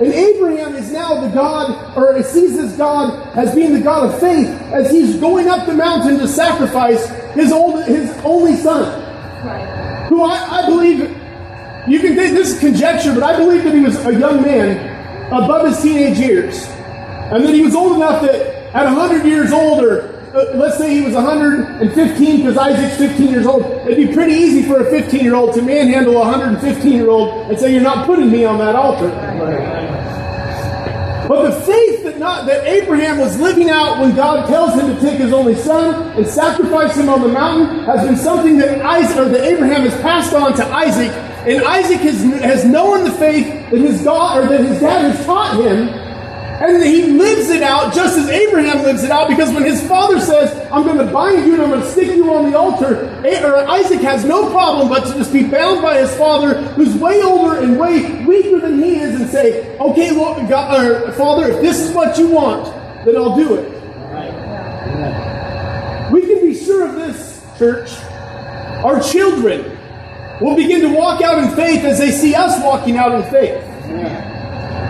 And 0.00 0.12
Abraham 0.12 0.74
is 0.74 0.90
now 0.90 1.20
the 1.20 1.28
God, 1.28 1.96
or 1.96 2.20
sees 2.24 2.56
this 2.56 2.76
God 2.76 3.36
as 3.36 3.54
being 3.54 3.72
the 3.72 3.80
God 3.80 4.12
of 4.12 4.18
faith 4.18 4.48
as 4.72 4.90
he's 4.90 5.16
going 5.16 5.48
up 5.48 5.66
the 5.66 5.74
mountain 5.74 6.18
to 6.18 6.26
sacrifice 6.26 7.08
his, 7.34 7.52
old, 7.52 7.84
his 7.84 8.10
only 8.24 8.56
son. 8.56 9.03
Who 10.08 10.22
I, 10.22 10.62
I 10.62 10.66
believe, 10.66 11.00
you 11.88 12.00
can 12.00 12.14
think 12.16 12.34
this 12.34 12.54
is 12.54 12.60
conjecture, 12.60 13.12
but 13.12 13.22
I 13.22 13.36
believe 13.36 13.64
that 13.64 13.74
he 13.74 13.80
was 13.80 13.96
a 14.06 14.18
young 14.18 14.42
man 14.42 14.94
above 15.26 15.66
his 15.66 15.82
teenage 15.82 16.18
years. 16.18 16.66
And 17.30 17.44
that 17.44 17.54
he 17.54 17.62
was 17.62 17.74
old 17.74 17.96
enough 17.96 18.22
that 18.22 18.34
at 18.74 18.84
100 18.84 19.26
years 19.26 19.52
old, 19.52 19.84
or 19.84 20.14
uh, 20.34 20.56
let's 20.56 20.78
say 20.78 20.94
he 20.94 21.02
was 21.02 21.14
115 21.14 22.36
because 22.38 22.56
Isaac's 22.56 22.96
15 22.96 23.28
years 23.28 23.46
old, 23.46 23.64
it'd 23.86 23.96
be 23.96 24.12
pretty 24.12 24.32
easy 24.32 24.62
for 24.62 24.80
a 24.80 24.90
15 24.90 25.20
year 25.20 25.34
old 25.34 25.54
to 25.54 25.62
manhandle 25.62 26.16
a 26.16 26.20
115 26.20 26.92
year 26.92 27.10
old 27.10 27.50
and 27.50 27.58
say, 27.58 27.72
You're 27.72 27.82
not 27.82 28.06
putting 28.06 28.30
me 28.30 28.44
on 28.44 28.58
that 28.58 28.74
altar. 28.74 29.08
But 31.28 31.50
the 31.50 31.52
faith 31.60 31.83
that, 32.14 32.20
not, 32.20 32.46
that 32.46 32.66
Abraham 32.66 33.18
was 33.18 33.38
living 33.38 33.70
out 33.70 34.00
when 34.00 34.14
God 34.14 34.46
tells 34.46 34.74
him 34.74 34.94
to 34.94 35.00
take 35.00 35.18
his 35.18 35.32
only 35.32 35.54
son 35.54 36.16
and 36.16 36.26
sacrifice 36.26 36.96
him 36.96 37.08
on 37.08 37.22
the 37.22 37.28
mountain 37.28 37.84
has 37.84 38.06
been 38.06 38.16
something 38.16 38.58
that 38.58 38.80
Isaac 38.82 39.16
or 39.18 39.28
that 39.28 39.42
Abraham 39.44 39.82
has 39.82 40.00
passed 40.00 40.32
on 40.32 40.54
to 40.56 40.66
Isaac, 40.66 41.10
and 41.46 41.62
Isaac 41.64 42.00
has, 42.00 42.22
has 42.40 42.64
known 42.64 43.04
the 43.04 43.12
faith 43.12 43.70
that 43.70 43.80
his 43.80 44.02
God 44.02 44.44
or 44.44 44.48
that 44.48 44.60
his 44.60 44.80
dad 44.80 45.12
has 45.12 45.26
taught 45.26 45.56
him, 45.60 45.88
and 46.60 46.84
he 46.84 47.06
lives 47.06 47.50
it 47.50 47.62
out 47.62 47.92
just 47.92 48.16
as 48.16 48.28
Abraham 48.28 48.82
lives 48.84 49.02
it 49.02 49.10
out 49.10 49.28
because 49.28 49.52
when 49.52 49.64
his 49.64 49.86
father 49.88 50.20
says, 50.20 50.54
I'm 50.70 50.84
going 50.84 51.04
to 51.04 51.12
bind 51.12 51.44
you 51.46 51.54
and 51.54 51.62
I'm 51.62 51.70
going 51.70 51.80
to 51.80 51.90
stick 51.90 52.14
you 52.14 52.32
on 52.32 52.50
the 52.50 52.56
altar, 52.56 53.10
Isaac 53.68 54.00
has 54.00 54.24
no 54.24 54.50
problem 54.50 54.88
but 54.88 55.04
to 55.08 55.14
just 55.14 55.32
be 55.32 55.42
bound 55.42 55.82
by 55.82 55.98
his 55.98 56.14
father, 56.16 56.62
who's 56.74 56.94
way 56.94 57.22
older 57.22 57.58
and 57.58 57.78
way 57.78 58.24
weaker 58.24 58.60
than 58.60 58.80
he 58.82 58.96
is, 59.00 59.20
and 59.20 59.28
say, 59.28 59.76
Okay, 59.78 60.12
Lord, 60.12 60.48
God, 60.48 61.14
Father, 61.14 61.50
if 61.50 61.60
this 61.60 61.80
is 61.80 61.92
what 61.92 62.16
you 62.18 62.28
want, 62.28 62.66
then 63.04 63.16
I'll 63.16 63.36
do 63.36 63.56
it. 63.56 63.74
We 66.12 66.20
can 66.20 66.40
be 66.40 66.54
sure 66.54 66.86
of 66.88 66.94
this, 66.94 67.44
church. 67.58 67.90
Our 68.84 69.02
children 69.02 69.76
will 70.40 70.54
begin 70.54 70.82
to 70.82 70.88
walk 70.94 71.20
out 71.22 71.42
in 71.42 71.50
faith 71.56 71.84
as 71.84 71.98
they 71.98 72.12
see 72.12 72.34
us 72.34 72.62
walking 72.62 72.96
out 72.96 73.12
in 73.12 73.22
faith. 73.30 73.62
Yeah. 73.88 74.33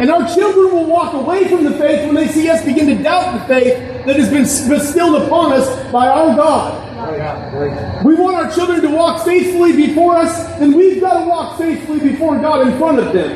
And 0.00 0.10
our 0.10 0.26
children 0.34 0.74
will 0.74 0.86
walk 0.86 1.14
away 1.14 1.48
from 1.48 1.64
the 1.64 1.72
faith 1.78 2.06
when 2.06 2.14
they 2.14 2.28
see 2.28 2.48
us 2.48 2.64
begin 2.64 2.86
to 2.88 3.02
doubt 3.02 3.38
the 3.38 3.46
faith 3.46 4.06
that 4.06 4.16
has 4.16 4.28
been 4.28 4.42
bestilled 4.42 5.22
upon 5.22 5.52
us 5.52 5.92
by 5.92 6.08
our 6.08 6.34
God. 6.34 8.04
We 8.04 8.14
want 8.14 8.36
our 8.36 8.50
children 8.50 8.80
to 8.82 8.88
walk 8.88 9.24
faithfully 9.24 9.72
before 9.72 10.16
us, 10.16 10.36
and 10.60 10.74
we've 10.74 11.00
got 11.00 11.20
to 11.20 11.26
walk 11.28 11.58
faithfully 11.58 12.00
before 12.00 12.38
God 12.38 12.66
in 12.66 12.76
front 12.78 12.98
of 12.98 13.12
them. 13.12 13.30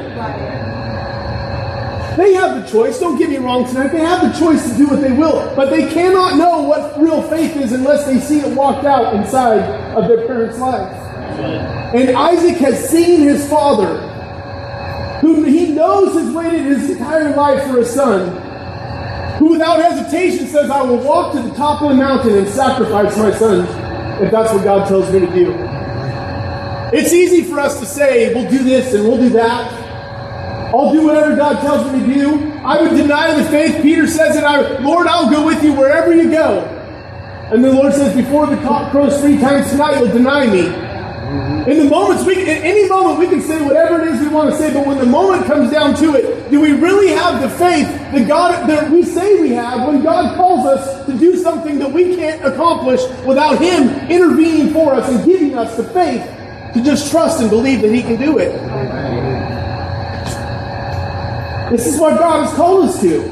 They 2.16 2.34
have 2.34 2.60
the 2.60 2.68
choice, 2.68 2.98
don't 2.98 3.16
get 3.16 3.30
me 3.30 3.36
wrong 3.36 3.64
tonight, 3.64 3.92
they 3.92 4.00
have 4.00 4.22
the 4.22 4.36
choice 4.36 4.68
to 4.68 4.76
do 4.76 4.88
what 4.88 5.00
they 5.00 5.12
will, 5.12 5.54
but 5.54 5.70
they 5.70 5.88
cannot 5.88 6.36
know 6.36 6.62
what 6.62 7.00
real 7.00 7.22
faith 7.22 7.56
is 7.56 7.70
unless 7.70 8.06
they 8.06 8.18
see 8.18 8.40
it 8.40 8.56
walked 8.56 8.84
out 8.84 9.14
inside 9.14 9.62
of 9.94 10.08
their 10.08 10.26
parents' 10.26 10.58
lives. 10.58 10.96
And 11.94 12.10
Isaac 12.10 12.56
has 12.56 12.88
seen 12.88 13.20
his 13.20 13.48
father 13.48 14.17
who 15.20 15.42
he 15.44 15.72
knows 15.72 16.14
has 16.14 16.32
waited 16.34 16.62
his 16.62 16.90
entire 16.90 17.34
life 17.34 17.68
for 17.68 17.80
a 17.80 17.84
son, 17.84 18.46
who 19.38 19.50
without 19.50 19.80
hesitation 19.80 20.46
says, 20.46 20.70
I 20.70 20.82
will 20.82 20.98
walk 20.98 21.32
to 21.34 21.42
the 21.42 21.54
top 21.54 21.82
of 21.82 21.90
the 21.90 21.94
mountain 21.94 22.34
and 22.36 22.48
sacrifice 22.48 23.16
my 23.16 23.32
son 23.32 23.66
if 24.22 24.30
that's 24.30 24.52
what 24.52 24.64
God 24.64 24.88
tells 24.88 25.12
me 25.12 25.20
to 25.20 25.26
do. 25.26 25.54
It's 26.92 27.12
easy 27.12 27.44
for 27.44 27.60
us 27.60 27.78
to 27.80 27.86
say, 27.86 28.32
we'll 28.34 28.50
do 28.50 28.64
this 28.64 28.94
and 28.94 29.04
we'll 29.04 29.18
do 29.18 29.28
that. 29.30 29.72
I'll 30.74 30.92
do 30.92 31.06
whatever 31.06 31.36
God 31.36 31.60
tells 31.60 31.92
me 31.92 32.00
to 32.00 32.14
do. 32.14 32.52
I 32.64 32.82
would 32.82 32.96
deny 32.96 33.34
the 33.34 33.48
faith. 33.48 33.80
Peter 33.82 34.06
says 34.06 34.34
that 34.34 34.44
I, 34.44 34.78
Lord, 34.80 35.06
I'll 35.06 35.30
go 35.30 35.46
with 35.46 35.62
you 35.62 35.72
wherever 35.72 36.14
you 36.14 36.30
go. 36.30 36.60
And 37.52 37.64
the 37.64 37.72
Lord 37.72 37.94
says, 37.94 38.14
before 38.14 38.46
the 38.46 38.56
cock 38.56 38.90
crows 38.90 39.20
three 39.20 39.38
times 39.38 39.70
tonight, 39.70 39.98
you'll 39.98 40.12
deny 40.12 40.46
me. 40.46 40.87
In 41.68 41.76
the 41.76 41.84
moments, 41.84 42.24
we 42.24 42.40
in 42.40 42.48
any 42.48 42.88
moment 42.88 43.18
we 43.18 43.26
can 43.26 43.42
say 43.42 43.60
whatever 43.60 44.00
it 44.00 44.08
is 44.14 44.20
we 44.22 44.28
want 44.28 44.48
to 44.48 44.56
say, 44.56 44.72
but 44.72 44.86
when 44.86 44.96
the 44.96 45.04
moment 45.04 45.44
comes 45.44 45.70
down 45.70 45.94
to 45.96 46.14
it, 46.14 46.50
do 46.50 46.62
we 46.62 46.72
really 46.72 47.08
have 47.08 47.42
the 47.42 47.50
faith 47.50 47.86
that 47.86 48.26
God 48.26 48.66
that 48.70 48.90
we 48.90 49.02
say 49.02 49.38
we 49.38 49.50
have 49.50 49.86
when 49.86 50.02
God 50.02 50.34
calls 50.34 50.64
us 50.64 51.04
to 51.04 51.18
do 51.18 51.36
something 51.36 51.78
that 51.78 51.92
we 51.92 52.16
can't 52.16 52.42
accomplish 52.42 53.02
without 53.26 53.60
Him 53.60 53.90
intervening 54.10 54.72
for 54.72 54.94
us 54.94 55.10
and 55.10 55.22
giving 55.26 55.58
us 55.58 55.76
the 55.76 55.84
faith 55.84 56.22
to 56.72 56.82
just 56.82 57.10
trust 57.10 57.42
and 57.42 57.50
believe 57.50 57.82
that 57.82 57.92
He 57.92 58.00
can 58.00 58.18
do 58.18 58.38
it? 58.38 58.50
This 61.70 61.86
is 61.86 62.00
what 62.00 62.18
God 62.18 62.46
has 62.46 62.54
called 62.54 62.88
us 62.88 62.98
to. 63.02 63.24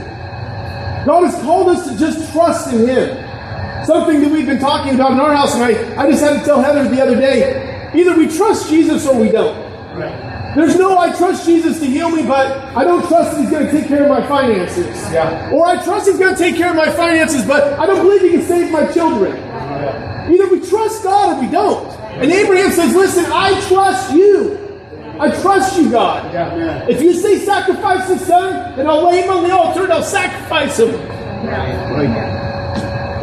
God 1.07 1.25
has 1.25 1.41
called 1.41 1.71
us 1.71 1.91
to 1.91 1.99
just 1.99 2.31
trust 2.33 2.71
in 2.71 2.87
Him. 2.87 3.87
Something 3.87 4.21
that 4.21 4.31
we've 4.31 4.45
been 4.45 4.61
talking 4.61 4.95
about 4.95 5.13
in 5.13 5.21
our 5.21 5.33
house, 5.33 5.55
and 5.55 5.65
I, 5.65 6.05
I 6.05 6.11
just 6.11 6.23
had 6.23 6.41
to 6.41 6.45
tell 6.45 6.61
Heather 6.61 6.87
the 6.87 7.01
other 7.01 7.17
day. 7.17 7.76
Either 7.97 8.17
we 8.17 8.29
trust 8.29 8.69
Jesus 8.69 9.07
or 9.07 9.19
we 9.19 9.31
don't. 9.31 9.57
Right. 9.97 10.55
There's 10.57 10.77
no, 10.77 10.97
I 10.97 11.15
trust 11.15 11.45
Jesus 11.45 11.81
to 11.81 11.87
heal 11.87 12.09
me, 12.09 12.23
but 12.23 12.51
I 12.75 12.83
don't 12.83 13.07
trust 13.09 13.33
that 13.33 13.41
He's 13.43 13.51
going 13.51 13.67
to 13.67 13.73
take 13.73 13.89
care 13.89 14.05
of 14.05 14.09
my 14.09 14.27
finances. 14.27 14.87
Yeah. 15.13 15.51
Or 15.53 15.67
I 15.67 15.83
trust 15.85 16.07
He's 16.07 16.19
going 16.19 16.35
to 16.35 16.41
take 16.41 16.57
care 16.57 16.71
of 16.71 16.77
my 16.77 16.91
finances, 16.91 17.45
but 17.45 17.79
I 17.79 17.85
don't 17.85 18.03
believe 18.03 18.23
He 18.23 18.31
can 18.31 18.43
save 18.43 18.71
my 18.71 18.91
children. 18.91 19.37
Yeah. 19.37 20.31
Either 20.31 20.49
we 20.49 20.67
trust 20.67 21.03
God 21.03 21.37
or 21.37 21.41
we 21.45 21.51
don't. 21.51 21.87
And 22.17 22.33
Abraham 22.33 22.71
says, 22.71 22.95
Listen, 22.95 23.27
I 23.29 23.61
trust 23.69 24.15
you. 24.15 24.81
I 25.21 25.31
trust 25.43 25.79
you, 25.79 25.91
God. 25.91 26.33
Yeah. 26.33 26.87
If 26.89 27.03
you 27.03 27.13
say 27.13 27.39
sacrifice 27.39 28.09
the 28.09 28.19
son, 28.19 28.77
then 28.77 28.87
I'll 28.87 29.05
lay 29.05 29.23
him 29.23 29.31
on 29.31 29.43
the 29.43 29.55
altar 29.55 29.85
and 29.85 29.93
I'll 29.93 30.03
sacrifice 30.03 30.79
him. 30.79 30.95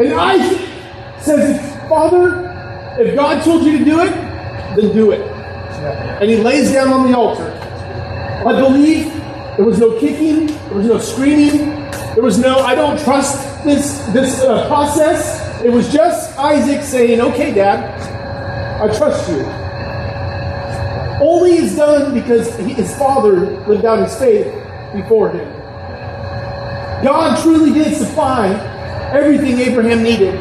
And 0.02 0.14
Isaac 0.14 0.70
says, 1.20 1.90
Father, 1.90 2.96
if 3.00 3.16
God 3.16 3.44
told 3.44 3.64
you 3.64 3.80
to 3.80 3.86
do 3.86 4.02
it, 4.02 4.33
then 4.76 4.94
do 4.94 5.12
it. 5.12 5.22
And 5.22 6.30
he 6.30 6.38
lays 6.38 6.72
down 6.72 6.90
on 6.90 7.12
the 7.12 7.18
altar. 7.18 7.52
I 8.46 8.60
believe 8.60 9.14
there 9.58 9.66
was 9.66 9.80
no 9.80 10.00
kicking, 10.00 10.48
there 10.48 10.78
was 10.78 10.88
no 10.88 10.98
screaming, 10.98 11.58
there 12.14 12.24
was 12.24 12.38
no, 12.38 12.60
I 12.60 12.76
don't 12.76 13.00
trust 13.00 13.64
this, 13.64 14.00
this 14.14 14.42
uh, 14.42 14.68
process. 14.68 15.64
It 15.64 15.70
was 15.70 15.92
just 15.92 16.38
Isaac 16.38 16.84
saying, 16.84 17.22
okay, 17.22 17.54
Dad, 17.54 18.00
I 18.82 18.96
trust 18.98 19.30
you. 19.30 19.42
Only 21.26 21.58
is 21.58 21.76
done 21.76 22.14
because 22.14 22.56
he, 22.58 22.74
his 22.74 22.96
father 22.98 23.52
lived 23.68 23.86
out 23.86 24.00
his 24.00 24.16
faith 24.18 24.48
before 24.94 25.30
him. 25.30 25.48
God 27.04 27.42
truly 27.42 27.72
did 27.74 27.96
supply 27.96 28.50
everything 29.14 29.60
Abraham 29.60 30.04
needed. 30.04 30.36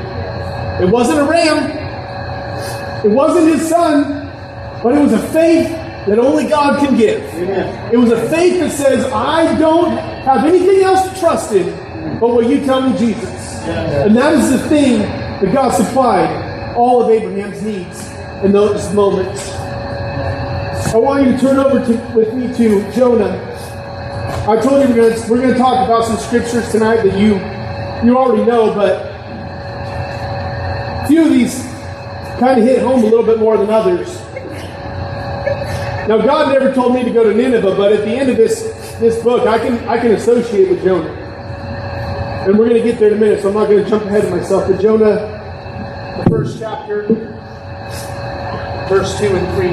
It 0.83 0.91
wasn't 0.91 1.21
a 1.21 1.25
ram, 1.25 3.05
it 3.05 3.11
wasn't 3.11 3.55
his 3.55 3.69
son, 3.69 4.22
but 4.83 4.95
it 4.97 5.01
was 5.01 5.12
a 5.12 5.23
faith 5.29 5.69
that 6.07 6.19
only 6.19 6.49
God 6.49 6.81
can 6.81 6.97
give. 6.97 7.23
Amen. 7.35 7.95
It 7.95 7.97
was 7.97 8.11
a 8.11 8.29
faith 8.29 8.59
that 8.61 8.73
says, 8.73 9.05
I 9.12 9.57
don't 9.59 9.93
have 9.93 10.45
anything 10.45 10.83
else 10.83 11.09
to 11.09 11.21
trust 11.21 11.53
in 11.53 11.93
but 12.19 12.29
what 12.35 12.49
you 12.49 12.65
tell 12.65 12.89
me, 12.89 12.99
Jesus. 12.99 13.29
And 13.67 14.17
that 14.17 14.35
is 14.35 14.51
the 14.51 14.69
thing 14.69 14.99
that 15.01 15.53
God 15.53 15.71
supplied 15.71 16.75
all 16.77 17.03
of 17.03 17.11
Abraham's 17.11 17.62
needs 17.62 18.09
in 18.45 18.53
those 18.53 18.93
moments. 18.93 19.51
I 20.93 20.97
want 20.97 21.27
you 21.27 21.33
to 21.33 21.39
turn 21.39 21.59
over 21.59 21.85
to, 21.85 22.15
with 22.15 22.35
me 22.35 22.53
to 22.57 22.93
Jonah. 22.93 23.49
I 24.49 24.61
told 24.61 24.83
you 24.83 24.95
we're 24.95 25.11
going, 25.11 25.21
to, 25.21 25.31
we're 25.31 25.41
going 25.41 25.53
to 25.53 25.59
talk 25.59 25.87
about 25.87 26.05
some 26.05 26.17
scriptures 26.17 26.71
tonight 26.71 27.03
that 27.03 27.19
you 27.19 27.35
you 28.05 28.19
already 28.19 28.45
know, 28.45 28.75
but 28.75 29.07
a 31.03 31.07
few 31.07 31.25
of 31.25 31.31
these 31.31 31.61
kind 32.41 32.61
of 32.61 32.67
hit 32.67 32.83
home 32.83 33.01
a 33.01 33.05
little 33.05 33.25
bit 33.25 33.39
more 33.39 33.57
than 33.57 33.71
others. 33.71 34.22
Now, 36.09 36.18
God 36.18 36.52
never 36.52 36.75
told 36.75 36.94
me 36.94 37.04
to 37.04 37.11
go 37.11 37.23
to 37.23 37.32
Nineveh, 37.32 37.76
but 37.76 37.92
at 37.92 38.00
the 38.00 38.11
end 38.11 38.28
of 38.28 38.37
this, 38.37 38.62
this 38.99 39.23
book, 39.23 39.47
I 39.47 39.56
can, 39.56 39.78
I 39.88 39.99
can 39.99 40.11
associate 40.11 40.68
with 40.68 40.82
Jonah. 40.82 41.09
And 42.44 42.59
we're 42.59 42.68
going 42.68 42.82
to 42.82 42.88
get 42.88 42.99
there 42.99 43.12
in 43.12 43.18
a 43.18 43.21
minute, 43.21 43.40
so 43.40 43.49
I'm 43.50 43.54
not 43.54 43.68
going 43.68 43.85
to 43.85 43.88
jump 43.88 44.06
ahead 44.06 44.25
of 44.25 44.32
myself. 44.32 44.68
But 44.68 44.80
Jonah, 44.80 45.14
the 46.18 46.28
first 46.28 46.59
chapter, 46.59 47.06
verse 48.88 49.16
2 49.21 49.26
and 49.26 49.54
3. 49.54 49.68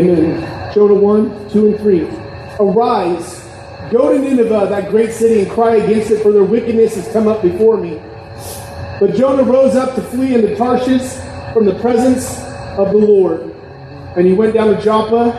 Amen. 0.00 0.72
Jonah 0.72 0.94
1, 0.94 1.50
2, 1.50 1.66
and 1.66 1.78
3. 1.78 2.08
Arise, 2.58 3.44
go 3.90 4.14
to 4.14 4.18
Nineveh, 4.18 4.68
that 4.70 4.88
great 4.88 5.12
city, 5.12 5.42
and 5.42 5.50
cry 5.50 5.76
against 5.76 6.10
it, 6.10 6.22
for 6.22 6.32
their 6.32 6.42
wickedness 6.42 6.94
has 6.94 7.06
come 7.12 7.28
up 7.28 7.42
before 7.42 7.76
me. 7.76 8.00
But 8.98 9.14
Jonah 9.14 9.42
rose 9.42 9.76
up 9.76 9.94
to 9.94 10.02
flee 10.02 10.34
into 10.34 10.56
Tarshish 10.56 11.12
from 11.52 11.66
the 11.66 11.78
presence 11.80 12.38
of 12.78 12.92
the 12.92 12.98
Lord. 12.98 13.42
And 14.16 14.26
he 14.26 14.32
went 14.32 14.54
down 14.54 14.74
to 14.74 14.82
Joppa, 14.82 15.32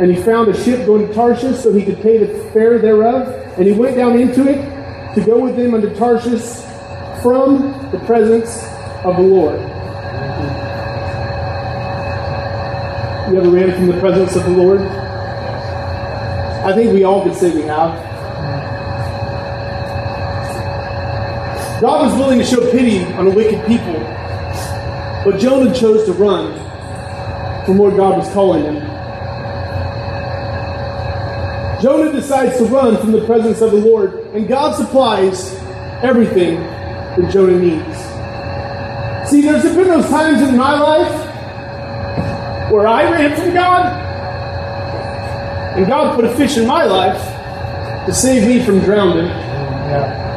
and 0.00 0.10
he 0.10 0.22
found 0.22 0.48
a 0.48 0.64
ship 0.64 0.86
going 0.86 1.06
to 1.06 1.12
Tarshish 1.12 1.58
so 1.58 1.72
he 1.72 1.84
could 1.84 2.00
pay 2.00 2.18
the 2.18 2.50
fare 2.52 2.78
thereof. 2.78 3.28
And 3.58 3.66
he 3.66 3.72
went 3.72 3.96
down 3.96 4.18
into 4.18 4.48
it 4.48 5.14
to 5.14 5.24
go 5.24 5.38
with 5.38 5.56
them 5.56 5.74
unto 5.74 5.94
Tarshish 5.94 6.64
from 7.22 7.72
the 7.92 7.98
presence 8.06 8.64
of 9.04 9.16
the 9.16 9.22
Lord. 9.22 9.60
You 13.30 13.38
ever 13.38 13.50
ran 13.50 13.74
from 13.74 13.88
the 13.88 14.00
presence 14.00 14.34
of 14.36 14.44
the 14.44 14.52
Lord? 14.52 14.80
I 14.80 16.72
think 16.74 16.94
we 16.94 17.04
all 17.04 17.22
could 17.22 17.34
say 17.34 17.54
we 17.54 17.62
have. 17.62 18.07
God 21.80 22.06
was 22.06 22.18
willing 22.18 22.38
to 22.40 22.44
show 22.44 22.70
pity 22.72 23.04
on 23.14 23.28
a 23.28 23.30
wicked 23.30 23.64
people, 23.66 23.92
but 25.24 25.38
Jonah 25.38 25.72
chose 25.72 26.04
to 26.06 26.12
run 26.12 26.52
from 27.64 27.78
where 27.78 27.96
God 27.96 28.18
was 28.18 28.28
calling 28.32 28.64
him. 28.64 28.76
Jonah 31.80 32.10
decides 32.10 32.58
to 32.58 32.64
run 32.64 32.96
from 32.96 33.12
the 33.12 33.24
presence 33.26 33.60
of 33.60 33.70
the 33.70 33.76
Lord, 33.76 34.14
and 34.34 34.48
God 34.48 34.74
supplies 34.74 35.54
everything 36.02 36.56
that 36.56 37.30
Jonah 37.32 37.56
needs. 37.56 37.98
See, 39.30 39.42
there's 39.42 39.62
been 39.62 39.86
those 39.86 40.08
times 40.08 40.42
in 40.42 40.56
my 40.56 40.80
life 40.80 41.12
where 42.72 42.88
I 42.88 43.08
ran 43.08 43.36
from 43.36 43.54
God, 43.54 43.86
and 45.76 45.86
God 45.86 46.16
put 46.16 46.24
a 46.24 46.34
fish 46.34 46.56
in 46.56 46.66
my 46.66 46.84
life 46.84 47.22
to 48.06 48.12
save 48.12 48.48
me 48.48 48.64
from 48.64 48.80
drowning. 48.80 49.26
Yeah. 49.26 50.27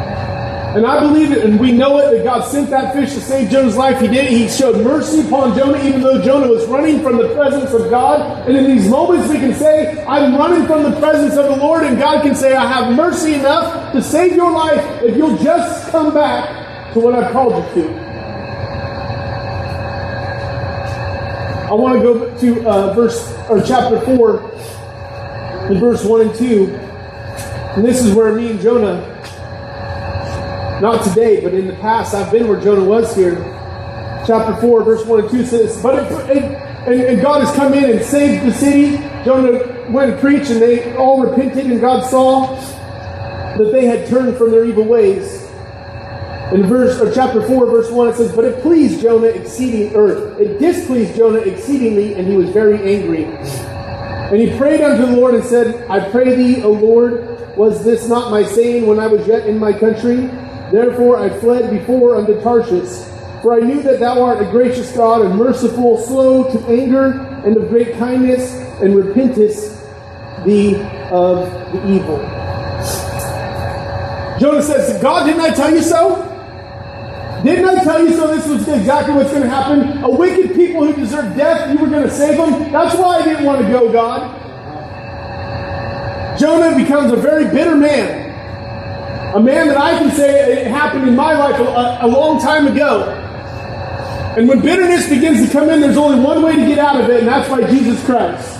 And 0.73 0.85
I 0.85 1.01
believe 1.01 1.33
it, 1.33 1.43
and 1.43 1.59
we 1.59 1.73
know 1.73 1.99
it, 1.99 2.15
that 2.15 2.23
God 2.23 2.47
sent 2.47 2.69
that 2.69 2.93
fish 2.95 3.13
to 3.13 3.19
save 3.19 3.51
Jonah's 3.51 3.75
life. 3.75 3.99
He 3.99 4.07
did. 4.07 4.31
He 4.31 4.47
showed 4.47 4.81
mercy 4.81 5.19
upon 5.27 5.57
Jonah, 5.57 5.83
even 5.83 5.99
though 5.99 6.21
Jonah 6.21 6.47
was 6.47 6.65
running 6.67 7.01
from 7.01 7.17
the 7.17 7.27
presence 7.33 7.73
of 7.73 7.89
God. 7.89 8.47
And 8.47 8.55
in 8.55 8.65
these 8.65 8.87
moments, 8.87 9.27
we 9.27 9.37
can 9.37 9.53
say, 9.53 10.01
I'm 10.05 10.33
running 10.37 10.65
from 10.67 10.83
the 10.83 10.97
presence 10.97 11.35
of 11.35 11.47
the 11.47 11.57
Lord, 11.57 11.83
and 11.83 11.97
God 11.97 12.21
can 12.21 12.35
say, 12.35 12.55
I 12.55 12.65
have 12.65 12.95
mercy 12.95 13.33
enough 13.33 13.91
to 13.91 14.01
save 14.01 14.33
your 14.33 14.49
life 14.49 15.03
if 15.03 15.17
you'll 15.17 15.37
just 15.39 15.91
come 15.91 16.13
back 16.13 16.93
to 16.93 17.01
what 17.01 17.15
I've 17.15 17.33
called 17.33 17.75
you 17.75 17.83
to. 17.83 17.89
I 21.69 21.73
want 21.73 21.95
to 21.95 22.01
go 22.01 22.37
to 22.39 22.69
uh, 22.69 22.93
verse 22.93 23.35
or 23.49 23.61
chapter 23.61 23.99
four, 24.01 24.49
in 25.69 25.79
verse 25.81 26.05
one 26.05 26.21
and 26.21 26.33
two, 26.33 26.67
and 27.75 27.83
this 27.83 28.01
is 28.01 28.13
where 28.15 28.33
me 28.33 28.51
and 28.51 28.61
Jonah 28.61 29.10
not 30.81 31.03
today, 31.03 31.41
but 31.41 31.53
in 31.53 31.67
the 31.67 31.75
past, 31.75 32.15
I've 32.15 32.31
been 32.31 32.47
where 32.47 32.59
Jonah 32.59 32.83
was 32.83 33.15
here. 33.15 33.35
Chapter 34.25 34.59
4, 34.59 34.83
verse 34.83 35.05
1 35.05 35.19
and 35.21 35.29
2 35.29 35.45
says, 35.45 35.81
But 35.81 36.11
it, 36.29 36.41
and, 36.87 36.99
and 36.99 37.21
God 37.21 37.45
has 37.45 37.55
come 37.55 37.73
in 37.73 37.89
and 37.89 38.03
saved 38.03 38.45
the 38.45 38.53
city. 38.53 38.97
Jonah 39.23 39.91
went 39.91 40.11
and 40.11 40.19
preached, 40.19 40.49
and 40.49 40.59
they 40.59 40.95
all 40.95 41.23
repented, 41.23 41.67
and 41.67 41.79
God 41.79 42.09
saw 42.09 42.55
that 43.57 43.71
they 43.71 43.85
had 43.85 44.07
turned 44.07 44.37
from 44.37 44.49
their 44.49 44.65
evil 44.65 44.85
ways. 44.85 45.43
In 46.51 46.65
verse 46.67 46.99
or 46.99 47.13
chapter 47.13 47.45
4, 47.45 47.65
verse 47.67 47.91
1, 47.91 48.07
it 48.07 48.15
says, 48.15 48.35
But 48.35 48.45
it 48.45 48.61
pleased 48.61 49.01
Jonah 49.01 49.27
exceeding 49.27 49.95
earth. 49.95 50.39
It 50.39 50.57
displeased 50.57 51.15
Jonah 51.15 51.39
exceedingly, 51.39 52.15
and 52.15 52.27
he 52.27 52.35
was 52.35 52.49
very 52.49 52.95
angry. 52.95 53.25
And 53.25 54.41
he 54.41 54.57
prayed 54.57 54.81
unto 54.81 55.05
the 55.05 55.11
Lord 55.15 55.35
and 55.35 55.43
said, 55.43 55.87
I 55.89 56.09
pray 56.09 56.35
thee, 56.35 56.63
O 56.63 56.71
Lord, 56.71 57.55
was 57.55 57.83
this 57.83 58.07
not 58.07 58.31
my 58.31 58.43
saying 58.43 58.87
when 58.87 58.99
I 58.99 59.07
was 59.07 59.27
yet 59.27 59.47
in 59.47 59.59
my 59.59 59.73
country? 59.73 60.29
Therefore 60.71 61.17
I 61.17 61.29
fled 61.39 61.69
before 61.69 62.15
unto 62.15 62.39
Tarshish, 62.41 63.07
for 63.41 63.53
I 63.53 63.59
knew 63.59 63.81
that 63.83 63.99
thou 63.99 64.23
art 64.23 64.41
a 64.41 64.49
gracious 64.49 64.91
God 64.95 65.25
and 65.25 65.35
merciful, 65.35 65.97
slow 65.97 66.51
to 66.51 66.59
anger, 66.67 67.11
and 67.45 67.57
of 67.57 67.69
great 67.69 67.97
kindness, 67.97 68.53
and 68.81 68.95
repentest 68.95 69.77
thee 70.45 70.75
of 71.11 71.49
the 71.73 71.87
evil. 71.87 72.17
Jonah 74.39 74.61
says, 74.63 75.01
God, 75.01 75.25
didn't 75.25 75.41
I 75.41 75.53
tell 75.53 75.73
you 75.73 75.81
so? 75.81 76.27
Didn't 77.43 77.65
I 77.65 77.83
tell 77.83 78.03
you 78.03 78.13
so? 78.15 78.27
This 78.27 78.47
was 78.47 78.67
exactly 78.67 79.15
what's 79.15 79.31
going 79.31 79.43
to 79.43 79.49
happen. 79.49 80.03
A 80.03 80.09
wicked 80.09 80.55
people 80.55 80.85
who 80.85 80.93
deserve 80.93 81.35
death, 81.35 81.71
you 81.71 81.79
were 81.79 81.89
going 81.89 82.03
to 82.03 82.09
save 82.09 82.37
them. 82.37 82.71
That's 82.71 82.95
why 82.95 83.17
I 83.17 83.23
didn't 83.23 83.45
want 83.45 83.61
to 83.61 83.67
go, 83.67 83.91
God. 83.91 84.39
Jonah 86.39 86.75
becomes 86.75 87.11
a 87.11 87.15
very 87.15 87.45
bitter 87.45 87.75
man. 87.75 88.20
A 89.33 89.39
man 89.39 89.67
that 89.69 89.77
I 89.77 89.97
can 89.97 90.11
say 90.11 90.61
it 90.61 90.67
happened 90.67 91.07
in 91.07 91.15
my 91.15 91.33
life 91.33 91.59
a, 91.59 92.05
a 92.05 92.07
long 92.07 92.41
time 92.41 92.67
ago. 92.67 93.03
And 94.37 94.47
when 94.47 94.61
bitterness 94.61 95.09
begins 95.09 95.45
to 95.45 95.51
come 95.51 95.69
in, 95.69 95.79
there's 95.79 95.97
only 95.97 96.19
one 96.19 96.41
way 96.41 96.55
to 96.55 96.65
get 96.65 96.79
out 96.79 96.99
of 96.99 97.09
it, 97.09 97.19
and 97.19 97.27
that's 97.27 97.49
by 97.49 97.69
Jesus 97.69 98.03
Christ. 98.05 98.59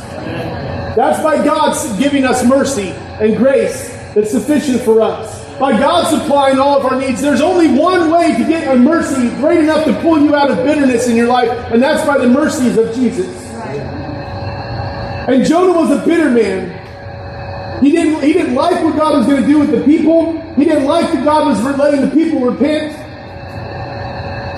That's 0.96 1.22
by 1.24 1.44
God 1.44 2.00
giving 2.00 2.26
us 2.26 2.44
mercy 2.46 2.90
and 2.90 3.38
grace 3.38 3.90
that's 4.14 4.32
sufficient 4.32 4.82
for 4.82 5.02
us. 5.02 5.40
By 5.58 5.78
God 5.78 6.08
supplying 6.08 6.60
all 6.60 6.78
of 6.78 6.86
our 6.86 7.00
needs. 7.00 7.22
There's 7.22 7.42
only 7.42 7.68
one 7.78 8.10
way 8.10 8.36
to 8.38 8.44
get 8.46 8.74
a 8.74 8.78
mercy 8.78 9.30
great 9.36 9.60
enough 9.60 9.86
to 9.86 9.94
pull 10.02 10.20
you 10.20 10.36
out 10.36 10.52
of 10.52 10.58
bitterness 10.58 11.08
in 11.08 11.16
your 11.16 11.28
life, 11.28 11.50
and 11.72 11.82
that's 11.82 12.06
by 12.06 12.18
the 12.18 12.28
mercies 12.28 12.78
of 12.78 12.94
Jesus. 12.96 13.28
And 15.28 15.46
Jonah 15.46 15.80
was 15.80 15.92
a 15.92 16.06
bitter 16.06 16.30
man. 16.30 16.81
He 17.82 17.92
didn't, 17.92 18.22
he 18.22 18.34
didn't 18.34 18.54
like 18.54 18.84
what 18.84 18.96
God 18.96 19.18
was 19.18 19.26
going 19.26 19.42
to 19.42 19.48
do 19.48 19.60
with 19.60 19.72
the 19.72 19.84
people. 19.84 20.40
He 20.54 20.66
didn't 20.66 20.86
like 20.86 21.12
that 21.12 21.26
God 21.26 21.48
was 21.48 21.78
letting 21.78 22.02
the 22.02 22.16
people 22.16 22.42
repent. 22.42 22.96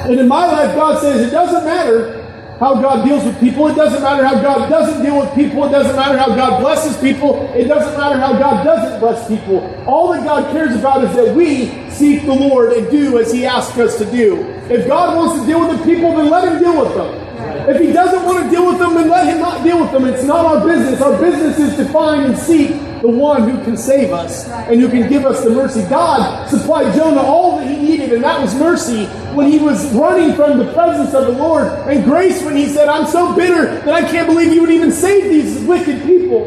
And 0.09 0.19
in 0.19 0.27
my 0.27 0.45
life, 0.45 0.75
God 0.75 0.99
says 0.99 1.25
it 1.25 1.31
doesn't 1.31 1.63
matter 1.63 2.21
how 2.59 2.75
God 2.81 3.05
deals 3.05 3.23
with 3.23 3.39
people. 3.39 3.67
It 3.67 3.75
doesn't 3.75 4.01
matter 4.01 4.25
how 4.25 4.41
God 4.41 4.69
doesn't 4.69 5.01
deal 5.03 5.19
with 5.19 5.33
people. 5.33 5.63
It 5.63 5.71
doesn't 5.71 5.95
matter 5.95 6.17
how 6.17 6.35
God 6.35 6.59
blesses 6.59 6.97
people. 6.97 7.49
It 7.53 7.65
doesn't 7.65 7.97
matter 7.97 8.19
how 8.19 8.33
God 8.37 8.63
doesn't 8.65 8.99
bless 8.99 9.27
people. 9.27 9.63
All 9.87 10.11
that 10.11 10.23
God 10.25 10.51
cares 10.51 10.75
about 10.75 11.05
is 11.05 11.15
that 11.15 11.33
we 11.33 11.89
seek 11.89 12.25
the 12.25 12.33
Lord 12.33 12.73
and 12.73 12.91
do 12.91 13.19
as 13.19 13.31
He 13.31 13.45
asks 13.45 13.77
us 13.77 13.97
to 13.99 14.05
do. 14.11 14.41
If 14.69 14.87
God 14.87 15.15
wants 15.15 15.41
to 15.41 15.47
deal 15.47 15.67
with 15.67 15.77
the 15.77 15.85
people, 15.85 16.15
then 16.17 16.29
let 16.29 16.47
Him 16.47 16.59
deal 16.59 16.83
with 16.83 16.93
them. 16.95 17.22
If 17.69 17.81
He 17.81 17.91
doesn't 17.91 18.23
want 18.25 18.43
to 18.43 18.49
deal 18.49 18.65
with 18.67 18.79
them, 18.79 18.95
then 18.95 19.09
let 19.09 19.27
Him 19.27 19.39
not 19.39 19.63
deal 19.63 19.79
with 19.81 19.91
them. 19.91 20.05
It's 20.05 20.23
not 20.23 20.45
our 20.45 20.65
business. 20.65 21.01
Our 21.01 21.19
business 21.19 21.59
is 21.59 21.75
to 21.77 21.85
find 21.91 22.25
and 22.25 22.37
seek 22.37 22.71
the 23.01 23.09
one 23.09 23.49
who 23.49 23.61
can 23.63 23.75
save 23.75 24.11
us 24.11 24.47
and 24.47 24.79
who 24.79 24.87
can 24.87 25.09
give 25.09 25.25
us 25.25 25.43
the 25.43 25.49
mercy. 25.49 25.81
God 25.89 26.47
supplied 26.47 26.95
Jonah 26.95 27.21
all 27.21 27.57
that 27.57 27.67
he 27.67 27.75
needed, 27.77 28.13
and 28.13 28.23
that 28.23 28.41
was 28.41 28.55
mercy 28.55 29.05
when 29.35 29.51
he 29.51 29.59
was 29.59 29.91
running 29.93 30.35
from 30.35 30.57
the 30.57 30.71
presence 30.73 31.13
of 31.13 31.25
the 31.27 31.33
Lord, 31.33 31.67
and 31.89 32.05
grace 32.05 32.41
when 32.43 32.55
he 32.55 32.67
said, 32.67 32.87
I'm 32.87 33.05
so 33.05 33.35
bitter 33.35 33.65
that 33.81 33.93
I 33.93 34.09
can't 34.09 34.27
believe 34.27 34.53
you 34.53 34.61
would 34.61 34.71
even 34.71 34.91
save 34.91 35.25
these 35.25 35.61
wicked 35.65 36.03
people. 36.03 36.45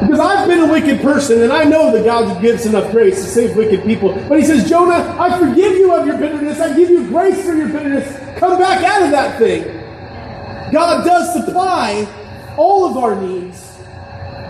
Because 0.00 0.18
I've 0.18 0.48
been 0.48 0.60
a 0.60 0.72
wicked 0.72 1.02
person, 1.02 1.42
and 1.42 1.52
I 1.52 1.64
know 1.64 1.92
that 1.92 2.04
God 2.04 2.40
gives 2.40 2.64
enough 2.64 2.90
grace 2.90 3.22
to 3.22 3.28
save 3.28 3.54
wicked 3.54 3.84
people. 3.84 4.14
But 4.28 4.38
he 4.38 4.46
says, 4.46 4.68
Jonah, 4.68 5.14
I 5.20 5.38
forgive 5.38 5.76
you 5.76 5.94
of 5.94 6.06
your 6.06 6.16
bitterness. 6.16 6.58
I 6.58 6.74
give 6.74 6.88
you 6.88 7.06
grace 7.06 7.44
for 7.44 7.54
your 7.54 7.68
bitterness. 7.68 8.19
Come 8.40 8.58
back 8.58 8.82
out 8.82 9.02
of 9.02 9.10
that 9.10 9.38
thing. 9.38 9.64
God 10.72 11.04
does 11.04 11.34
supply 11.34 12.06
all 12.56 12.86
of 12.86 12.96
our 12.96 13.20
needs. 13.20 13.78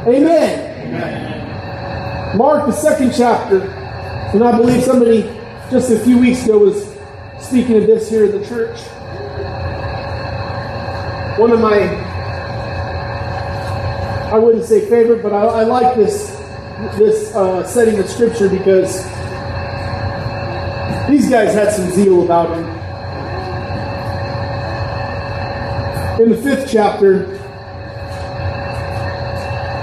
Amen. 0.07 0.87
Amen. 0.87 2.38
Mark, 2.38 2.66
the 2.66 2.72
second 2.72 3.12
chapter. 3.16 3.62
And 4.33 4.44
I 4.44 4.57
believe 4.57 4.85
somebody 4.85 5.22
just 5.72 5.90
a 5.90 5.98
few 5.98 6.18
weeks 6.18 6.44
ago 6.44 6.59
was 6.59 6.96
speaking 7.40 7.79
of 7.79 7.87
this 7.88 8.09
here 8.09 8.26
in 8.26 8.40
the 8.40 8.46
church. 8.46 8.79
One 11.40 11.50
of 11.50 11.59
my, 11.59 11.81
I 14.31 14.38
wouldn't 14.38 14.66
say 14.66 14.88
favorite, 14.88 15.20
but 15.20 15.33
I, 15.33 15.46
I 15.46 15.62
like 15.64 15.96
this 15.96 16.38
this 16.96 17.35
uh, 17.35 17.66
setting 17.66 17.98
of 17.98 18.09
scripture 18.09 18.48
because 18.48 19.03
these 21.09 21.29
guys 21.29 21.53
had 21.53 21.72
some 21.72 21.90
zeal 21.90 22.22
about 22.22 22.50
them. 22.50 22.80
In 26.18 26.31
the 26.31 26.37
fifth 26.42 26.70
chapter, 26.70 27.37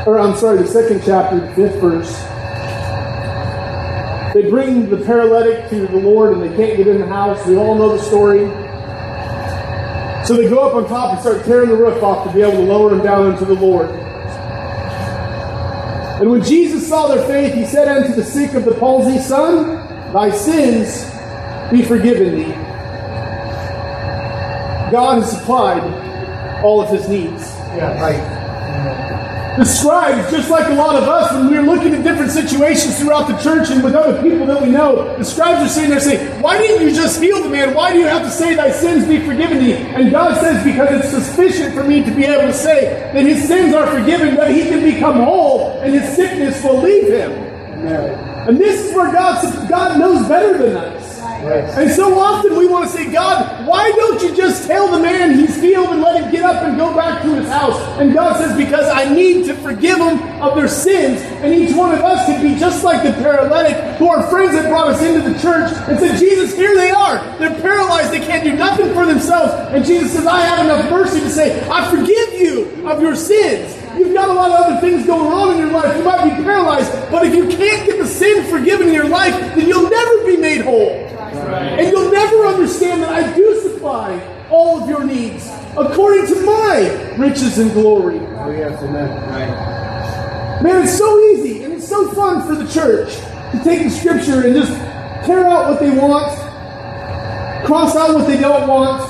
or 0.08 0.20
I'm 0.20 0.36
sorry, 0.36 0.60
the 0.60 0.68
second 0.68 1.02
chapter, 1.04 1.40
the 1.40 1.54
fifth 1.56 1.82
verse. 1.82 2.28
They 4.34 4.50
bring 4.50 4.90
the 4.90 5.04
paralytic 5.04 5.70
to 5.70 5.88
the 5.88 5.98
Lord 5.98 6.34
and 6.34 6.42
they 6.44 6.56
can't 6.56 6.78
get 6.78 6.88
in 6.88 7.00
the 7.00 7.08
house. 7.08 7.46
We 7.48 7.58
all 7.58 7.76
know 7.76 7.98
the 7.98 8.04
story. 8.04 8.46
So 10.26 10.36
they 10.36 10.48
go 10.48 10.60
up 10.60 10.76
on 10.76 10.88
top 10.88 11.14
and 11.14 11.22
start 11.22 11.44
tearing 11.46 11.70
the 11.70 11.76
roof 11.76 12.04
off 12.04 12.28
to 12.28 12.34
be 12.34 12.42
able 12.42 12.54
to 12.54 12.62
lower 12.62 12.94
him 12.94 13.04
down 13.04 13.32
into 13.32 13.46
the 13.46 13.56
Lord. 13.56 13.90
And 16.20 16.30
when 16.30 16.44
Jesus 16.44 16.88
saw 16.88 17.08
their 17.08 17.26
faith, 17.28 17.54
he 17.54 17.66
said 17.66 17.88
unto 17.88 18.14
the 18.14 18.24
sick 18.24 18.54
of 18.54 18.64
the 18.64 18.76
palsy, 18.76 19.20
Son, 19.20 20.14
thy 20.14 20.30
sins 20.30 21.04
be 21.72 21.84
forgiven 21.84 22.36
thee. 22.36 22.54
God 24.92 25.22
has 25.22 25.32
supplied 25.32 26.07
all 26.64 26.82
of 26.82 26.90
his 26.90 27.08
needs. 27.08 27.44
Yeah, 27.76 28.00
right. 28.02 28.38
The 29.58 29.66
scribes, 29.66 30.30
just 30.30 30.52
like 30.52 30.68
a 30.68 30.76
lot 30.76 30.96
of 30.96 31.10
us, 31.10 31.34
when 31.34 31.50
we're 31.50 31.64
looking 31.64 31.92
at 31.96 32.04
different 32.04 32.32
situations 32.32 33.00
throughout 33.00 33.28
the 33.28 33.36
church 33.38 33.72
and 33.72 33.84
with 33.84 33.96
other 33.96 34.22
people 34.22 34.46
that 34.46 34.62
we 34.62 34.70
know, 34.70 35.18
the 35.18 35.26
scribes 35.26 35.66
are 35.66 35.68
sitting 35.68 35.90
there 35.90 36.00
saying, 36.00 36.42
Why 36.44 36.60
didn't 36.60 36.88
you 36.88 36.94
just 36.94 37.20
heal 37.20 37.42
the 37.42 37.50
man? 37.50 37.74
Why 37.74 37.92
do 37.92 37.98
you 37.98 38.06
have 38.06 38.22
to 38.22 38.30
say 38.30 38.54
thy 38.54 38.70
sins 38.70 39.08
be 39.08 39.20
forgiven 39.26 39.58
thee? 39.58 39.74
And 39.74 40.12
God 40.12 40.40
says, 40.40 40.64
Because 40.64 41.04
it's 41.04 41.10
sufficient 41.10 41.74
for 41.74 41.84
me 41.84 42.04
to 42.04 42.12
be 42.12 42.26
able 42.26 42.44
to 42.44 42.54
say 42.54 43.10
that 43.14 43.26
his 43.26 43.48
sins 43.48 43.74
are 43.74 43.88
forgiven, 43.88 44.36
that 44.36 44.52
he 44.52 44.62
can 44.62 44.84
become 44.84 45.16
whole 45.16 45.72
and 45.82 45.92
his 45.92 46.16
sickness 46.16 46.64
will 46.64 46.80
leave 46.80 47.08
him. 47.08 47.32
And 48.48 48.60
this 48.60 48.86
is 48.86 48.96
where 48.96 49.12
God, 49.12 49.68
God 49.68 50.00
knows 50.00 50.28
better 50.28 50.58
than 50.58 50.78
us. 50.78 51.17
And 51.46 51.92
so 51.92 52.18
often 52.20 52.56
we 52.56 52.68
want 52.68 52.90
to 52.90 52.92
say, 52.92 53.12
God, 53.12 53.68
why 53.68 53.92
don't 53.92 54.22
you 54.22 54.36
just 54.36 54.68
tell 54.68 54.90
the 54.92 55.00
man 55.00 55.38
he's 55.38 55.62
healed 55.62 55.90
and 55.90 56.02
let 56.02 56.22
him 56.22 56.32
get 56.32 56.44
up 56.44 56.64
and 56.64 56.78
go 56.78 56.94
back 56.96 57.22
to 57.24 57.36
his 57.36 57.48
house? 57.48 57.80
And 58.00 58.14
God 58.14 58.38
says, 58.38 58.58
because 58.58 58.88
I 58.90 59.14
need 59.14 59.46
to 59.46 59.54
forgive 59.56 60.00
them 60.00 60.42
of 60.42 60.56
their 60.56 60.68
sins. 60.68 61.22
And 61.44 61.54
each 61.54 61.76
one 61.76 61.94
of 61.94 62.02
us 62.02 62.26
could 62.26 62.42
be 62.42 62.60
just 62.60 62.84
like 62.84 63.04
the 63.04 63.14
paralytic 63.22 63.98
who 63.98 64.10
our 64.10 64.28
friends 64.30 64.54
had 64.54 64.70
brought 64.70 64.88
us 64.88 65.02
into 65.02 65.28
the 65.28 65.38
church 65.40 65.72
and 65.88 66.00
said, 66.00 66.18
Jesus, 66.18 66.56
here 66.56 66.76
they 66.76 66.92
are. 66.92 67.18
They're 67.40 67.60
paralyzed. 67.62 68.12
They 68.12 68.20
can't 68.20 68.44
do 68.44 68.54
nothing 68.54 68.94
for 68.94 69.06
themselves. 69.06 69.54
And 69.74 69.86
Jesus 69.86 70.14
says, 70.14 70.26
I 70.26 70.42
have 70.42 70.66
enough 70.66 70.90
mercy 70.90 71.20
to 71.20 71.30
say, 71.30 71.68
I 71.70 71.90
forgive 71.90 72.34
you 72.34 72.88
of 72.88 73.02
your 73.02 73.16
sins. 73.16 73.76
You've 73.98 74.14
got 74.14 74.30
a 74.30 74.34
lot 74.34 74.52
of 74.52 74.66
other 74.66 74.82
things 74.82 75.08
going 75.08 75.32
on 75.32 75.54
in 75.54 75.58
your 75.58 75.72
life. 75.72 75.98
You 75.98 76.04
might 76.04 76.24
be 76.24 76.44
paralyzed, 76.44 76.92
but 77.10 77.26
if 77.26 77.34
you 77.34 77.48
can't 77.48 77.88
get 77.88 77.98
the 77.98 78.06
sin 78.06 78.46
forgiven 78.46 78.90
in 78.90 78.94
your 78.94 79.10
life, 79.10 79.34
then 79.56 79.68
you'll 79.68 79.90
never 79.90 80.26
be 80.26 80.38
made 80.38 80.62
whole. 80.62 81.07
And 81.58 81.92
you'll 81.92 82.12
never 82.12 82.46
understand 82.46 83.04
that 83.04 83.12
I 83.12 83.36
do 83.36 83.62
supply 83.62 84.20
all 84.50 84.82
of 84.82 84.90
your 84.90 85.04
needs 85.04 85.50
according 85.78 86.28
to 86.28 86.46
my 86.46 87.16
riches 87.18 87.58
and 87.58 87.72
glory. 87.72 88.20
Oh, 88.20 88.52
yes, 88.52 88.82
amen. 88.84 89.10
Man, 90.64 90.84
it's 90.84 90.98
so 90.98 91.20
easy 91.32 91.64
and 91.64 91.74
it's 91.74 91.88
so 91.88 92.12
fun 92.12 92.48
for 92.48 92.56
the 92.56 92.72
church 92.72 93.14
to 93.52 93.62
take 93.64 93.84
the 93.84 93.90
scripture 93.90 94.46
and 94.46 94.56
just 94.56 94.72
tear 95.26 95.46
out 95.46 95.70
what 95.70 95.80
they 95.80 95.92
want, 95.92 96.34
cross 97.66 97.96
out 97.96 98.16
what 98.16 98.28
they 98.28 98.40
don't 98.40 98.68
want, 98.68 99.02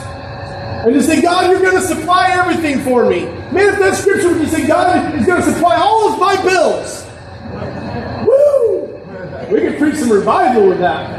and 0.85 0.93
just 0.93 1.07
say, 1.07 1.21
God, 1.21 1.49
you're 1.49 1.61
going 1.61 1.75
to 1.75 1.81
supply 1.81 2.29
everything 2.31 2.81
for 2.83 3.09
me. 3.09 3.25
Man, 3.51 3.73
if 3.73 3.79
that 3.79 3.95
scripture 3.95 4.29
would 4.29 4.41
just 4.41 4.51
say, 4.51 4.67
God 4.67 5.15
is 5.15 5.25
going 5.25 5.41
to 5.41 5.53
supply 5.53 5.77
all 5.77 6.11
of 6.13 6.19
my 6.19 6.35
bills. 6.43 7.05
Woo! 8.27 8.87
We 9.51 9.61
could 9.61 9.77
preach 9.79 9.95
some 9.95 10.11
revival 10.11 10.67
with 10.67 10.79
that. 10.79 11.16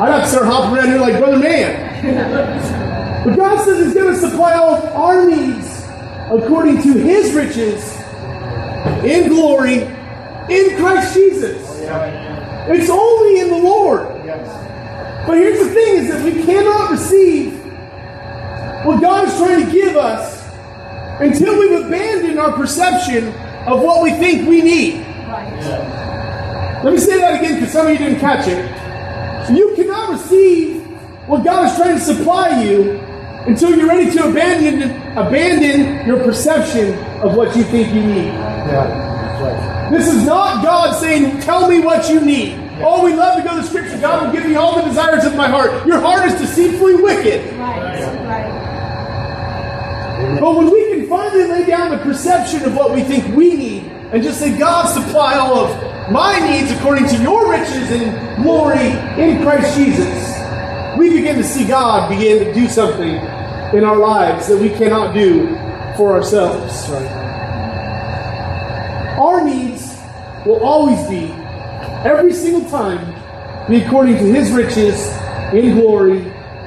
I'd 0.00 0.12
have 0.12 0.22
to 0.22 0.28
start 0.30 0.46
hopping 0.46 0.78
around 0.78 0.88
here 0.88 0.98
like 0.98 1.18
Brother 1.18 1.38
Man. 1.38 3.24
But 3.24 3.36
God 3.36 3.62
says 3.62 3.84
He's 3.84 3.94
going 3.94 4.14
to 4.14 4.18
supply 4.18 4.54
all 4.54 4.76
of 4.76 4.84
our 4.94 5.28
needs 5.28 5.84
according 6.30 6.80
to 6.82 6.92
His 6.94 7.34
riches 7.34 8.00
in 9.04 9.28
glory 9.28 9.82
in 10.48 10.76
Christ 10.78 11.12
Jesus. 11.12 11.60
It's 11.82 12.88
only 12.88 13.40
in 13.40 13.48
the 13.50 13.58
Lord. 13.58 14.08
But 15.26 15.36
here's 15.36 15.58
the 15.58 15.74
thing 15.74 15.96
is 15.98 16.08
that 16.08 16.24
we 16.24 16.44
cannot 16.44 16.90
receive 16.92 17.62
what 18.86 19.02
God 19.02 19.28
is 19.28 19.36
trying 19.36 19.66
to 19.66 19.70
give 19.70 19.96
us 19.96 20.42
until 21.20 21.58
we've 21.58 21.84
abandoned 21.84 22.38
our 22.38 22.52
perception 22.52 23.28
of 23.68 23.82
what 23.82 24.02
we 24.02 24.12
think 24.12 24.48
we 24.48 24.62
need. 24.62 24.94
Let 26.82 26.94
me 26.94 26.98
say 26.98 27.18
that 27.18 27.42
again 27.42 27.56
because 27.56 27.70
some 27.74 27.86
of 27.86 27.92
you 27.92 27.98
didn't 27.98 28.20
catch 28.20 28.48
it. 28.48 28.79
You 29.48 29.74
cannot 29.74 30.10
receive 30.10 30.82
what 31.26 31.44
God 31.44 31.70
is 31.70 31.76
trying 31.76 31.96
to 31.96 32.02
supply 32.02 32.62
you 32.62 32.98
until 33.46 33.74
you're 33.76 33.88
ready 33.88 34.10
to 34.10 34.28
abandon 34.28 34.90
abandon 35.16 36.06
your 36.06 36.22
perception 36.22 36.94
of 37.20 37.36
what 37.36 37.56
you 37.56 37.64
think 37.64 37.88
you 37.94 38.02
need. 38.02 38.26
Yeah, 38.26 39.42
right. 39.42 39.90
This 39.90 40.06
is 40.12 40.24
not 40.24 40.62
God 40.62 40.92
saying, 41.00 41.40
Tell 41.40 41.68
me 41.68 41.80
what 41.80 42.08
you 42.08 42.20
need. 42.20 42.58
Oh, 42.82 43.04
we 43.04 43.14
love 43.14 43.42
to 43.42 43.48
go 43.48 43.56
to 43.56 43.62
Scripture. 43.62 43.98
God 43.98 44.26
will 44.26 44.32
give 44.32 44.48
me 44.48 44.54
all 44.56 44.76
the 44.76 44.82
desires 44.88 45.24
of 45.24 45.34
my 45.36 45.48
heart. 45.48 45.86
Your 45.86 46.00
heart 46.00 46.26
is 46.30 46.40
deceitfully 46.40 46.96
wicked. 46.96 47.44
Right, 47.58 48.04
right. 48.26 48.60
But 50.40 50.56
when 50.56 50.70
we 50.70 50.90
can 50.90 51.08
finally 51.08 51.44
lay 51.44 51.66
down 51.66 51.90
the 51.90 51.98
perception 51.98 52.62
of 52.64 52.74
what 52.74 52.94
we 52.94 53.02
think 53.02 53.34
we 53.34 53.54
need 53.54 53.82
and 54.12 54.22
just 54.22 54.38
say, 54.38 54.56
God, 54.56 54.86
supply 54.86 55.34
all 55.36 55.58
of 55.58 55.70
my 56.10 56.38
needs 56.40 56.72
according 56.72 57.06
to 57.06 57.22
your 57.22 57.50
riches 57.50 57.90
and 57.92 58.42
glory 58.42 58.90
in 59.22 59.42
Christ 59.42 59.76
Jesus, 59.76 60.36
we 60.98 61.10
begin 61.10 61.36
to 61.36 61.44
see 61.44 61.66
God 61.66 62.08
begin 62.08 62.44
to 62.44 62.52
do 62.52 62.66
something 62.66 63.14
in 63.76 63.84
our 63.84 63.96
lives 63.96 64.48
that 64.48 64.58
we 64.58 64.70
cannot 64.70 65.14
do 65.14 65.46
for 65.96 66.12
ourselves. 66.12 66.90
Our 69.18 69.44
needs 69.44 69.96
will 70.44 70.60
always 70.64 71.06
be, 71.08 71.30
every 72.04 72.32
single 72.32 72.68
time, 72.68 73.14
be 73.68 73.76
according 73.76 74.16
to 74.16 74.24
His 74.24 74.50
riches 74.50 75.06
in 75.54 75.78
glory 75.78 76.22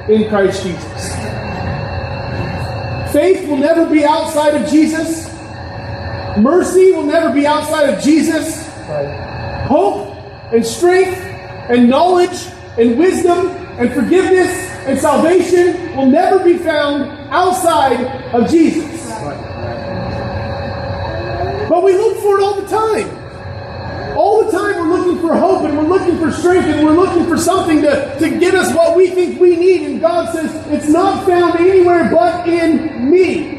in 0.08 0.28
Christ 0.30 0.62
Jesus. 0.62 1.12
Faith 3.12 3.46
will 3.46 3.58
never 3.58 3.84
be 3.90 4.04
outside 4.06 4.54
of 4.54 4.70
Jesus. 4.70 5.26
Mercy 6.38 6.92
will 6.92 7.04
never 7.04 7.32
be 7.32 7.46
outside 7.46 7.90
of 7.90 8.02
Jesus. 8.02 8.64
Hope 9.66 10.14
and 10.52 10.64
strength 10.64 11.18
and 11.70 11.88
knowledge 11.88 12.38
and 12.78 12.98
wisdom 12.98 13.48
and 13.78 13.92
forgiveness 13.92 14.50
and 14.86 14.98
salvation 14.98 15.96
will 15.96 16.06
never 16.06 16.44
be 16.44 16.58
found 16.58 17.10
outside 17.30 18.00
of 18.34 18.50
Jesus. 18.50 19.08
But 21.68 21.82
we 21.82 21.96
look 21.96 22.18
for 22.18 22.38
it 22.38 22.42
all 22.42 22.60
the 22.60 22.68
time. 22.68 24.16
All 24.16 24.44
the 24.44 24.52
time 24.52 24.76
we're 24.76 24.96
looking 24.96 25.20
for 25.20 25.34
hope 25.34 25.62
and 25.62 25.76
we're 25.76 25.88
looking 25.88 26.18
for 26.18 26.30
strength 26.30 26.66
and 26.66 26.86
we're 26.86 26.94
looking 26.94 27.26
for 27.26 27.36
something 27.36 27.82
to, 27.82 28.16
to 28.20 28.38
get 28.38 28.54
us 28.54 28.72
what 28.74 28.96
we 28.96 29.10
think 29.10 29.40
we 29.40 29.56
need. 29.56 29.86
And 29.86 30.00
God 30.00 30.32
says 30.32 30.54
it's 30.68 30.88
not 30.88 31.26
found 31.26 31.58
anywhere 31.58 32.10
but 32.12 32.46
in 32.48 33.10
me. 33.10 33.53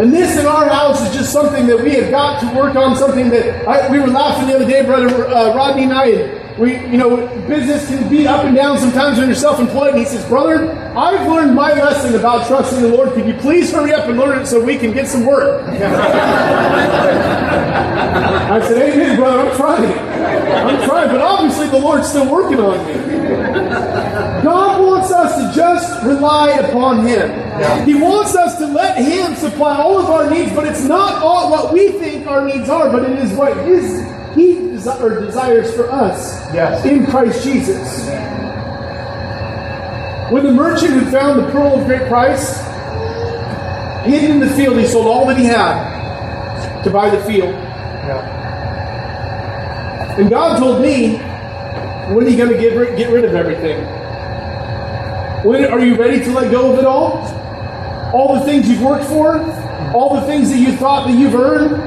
And 0.00 0.12
this 0.12 0.38
in 0.38 0.46
our 0.46 0.68
house 0.68 1.06
is 1.06 1.14
just 1.14 1.32
something 1.32 1.66
that 1.66 1.78
we 1.82 1.92
have 1.94 2.10
got 2.10 2.40
to 2.40 2.46
work 2.56 2.76
on. 2.76 2.96
Something 2.96 3.28
that 3.28 3.68
I, 3.68 3.90
we 3.90 3.98
were 3.98 4.06
laughing 4.06 4.48
the 4.48 4.54
other 4.56 4.66
day, 4.66 4.82
brother 4.84 5.26
uh, 5.28 5.54
Rodney 5.54 5.84
and 5.84 5.92
I. 5.92 6.38
We, 6.58 6.76
you 6.78 6.98
know, 6.98 7.26
business 7.48 7.88
can 7.88 8.08
be 8.10 8.26
up 8.26 8.44
and 8.44 8.54
down 8.54 8.78
sometimes 8.78 9.18
when 9.18 9.26
you're 9.26 9.36
self-employed. 9.36 9.90
And 9.90 9.98
he 9.98 10.04
says, 10.04 10.24
"Brother, 10.28 10.72
I've 10.96 11.28
learned 11.28 11.54
my 11.54 11.72
lesson 11.72 12.14
about 12.14 12.46
trusting 12.46 12.80
the 12.82 12.88
Lord. 12.88 13.12
Could 13.12 13.26
you 13.26 13.34
please 13.34 13.70
hurry 13.70 13.92
up 13.92 14.08
and 14.08 14.18
learn 14.18 14.40
it 14.40 14.46
so 14.46 14.62
we 14.62 14.76
can 14.78 14.92
get 14.92 15.08
some 15.08 15.26
work?" 15.26 15.66
I 18.52 18.60
said, 18.66 18.78
"Amen, 18.78 19.16
brother. 19.16 19.48
I'm 19.48 19.56
trying. 19.56 19.92
I'm 19.92 20.88
trying, 20.88 21.08
but 21.08 21.20
obviously 21.20 21.68
the 21.68 21.78
Lord's 21.78 22.08
still 22.08 22.30
working 22.30 22.60
on 22.60 22.86
me." 22.86 22.94
God 24.42 24.80
wants 25.02 25.12
us 25.14 25.34
to 25.36 25.52
just 25.58 26.04
rely 26.04 26.50
upon 26.50 27.04
Him. 27.06 27.28
He 27.86 27.94
wants 27.94 28.34
us 28.36 28.56
to 28.58 28.66
let 28.66 28.96
Him 28.98 29.34
supply 29.34 29.76
all 29.76 29.98
of 29.98 30.06
our 30.06 30.30
needs, 30.30 30.52
but 30.54 30.66
it's 30.66 30.84
not 30.84 31.22
all 31.22 31.50
what 31.50 31.72
we 31.72 31.88
think 31.92 32.26
our 32.26 32.44
needs 32.46 32.68
are, 32.68 32.90
but 32.90 33.08
it 33.10 33.18
is 33.18 33.32
what 33.32 33.56
His 33.66 34.00
He 34.36 34.54
desi- 34.54 35.26
desires 35.26 35.74
for 35.74 35.90
us 35.90 36.40
Yes. 36.54 36.84
in 36.86 37.04
Christ 37.06 37.42
Jesus. 37.44 38.08
When 40.30 40.44
the 40.44 40.52
merchant 40.52 40.92
had 40.94 41.10
found 41.12 41.40
the 41.40 41.50
pearl 41.50 41.78
of 41.80 41.86
great 41.86 42.06
price, 42.08 42.60
hidden 44.04 44.30
in 44.30 44.40
the 44.40 44.48
field, 44.50 44.78
he 44.78 44.86
sold 44.86 45.06
all 45.06 45.26
that 45.26 45.36
he 45.36 45.44
had 45.44 46.82
to 46.84 46.90
buy 46.90 47.10
the 47.10 47.20
field. 47.24 47.50
Yeah. 47.52 48.38
And 50.18 50.30
God 50.30 50.58
told 50.58 50.80
me, 50.80 51.16
when 52.14 52.24
are 52.26 52.28
you 52.28 52.36
going 52.36 52.50
to 52.50 52.58
get 52.58 52.74
rid, 52.76 52.96
get 52.96 53.10
rid 53.10 53.24
of 53.24 53.34
everything? 53.34 53.84
When 55.44 55.64
are 55.64 55.80
you 55.84 55.96
ready 55.96 56.22
to 56.24 56.30
let 56.30 56.52
go 56.52 56.72
of 56.72 56.78
it 56.78 56.84
all? 56.84 57.18
All 58.14 58.38
the 58.38 58.46
things 58.46 58.68
you've 58.68 58.82
worked 58.82 59.06
for, 59.06 59.40
all 59.92 60.20
the 60.20 60.26
things 60.26 60.50
that 60.50 60.58
you 60.58 60.76
thought 60.76 61.08
that 61.08 61.18
you've 61.18 61.34
earned, 61.34 61.82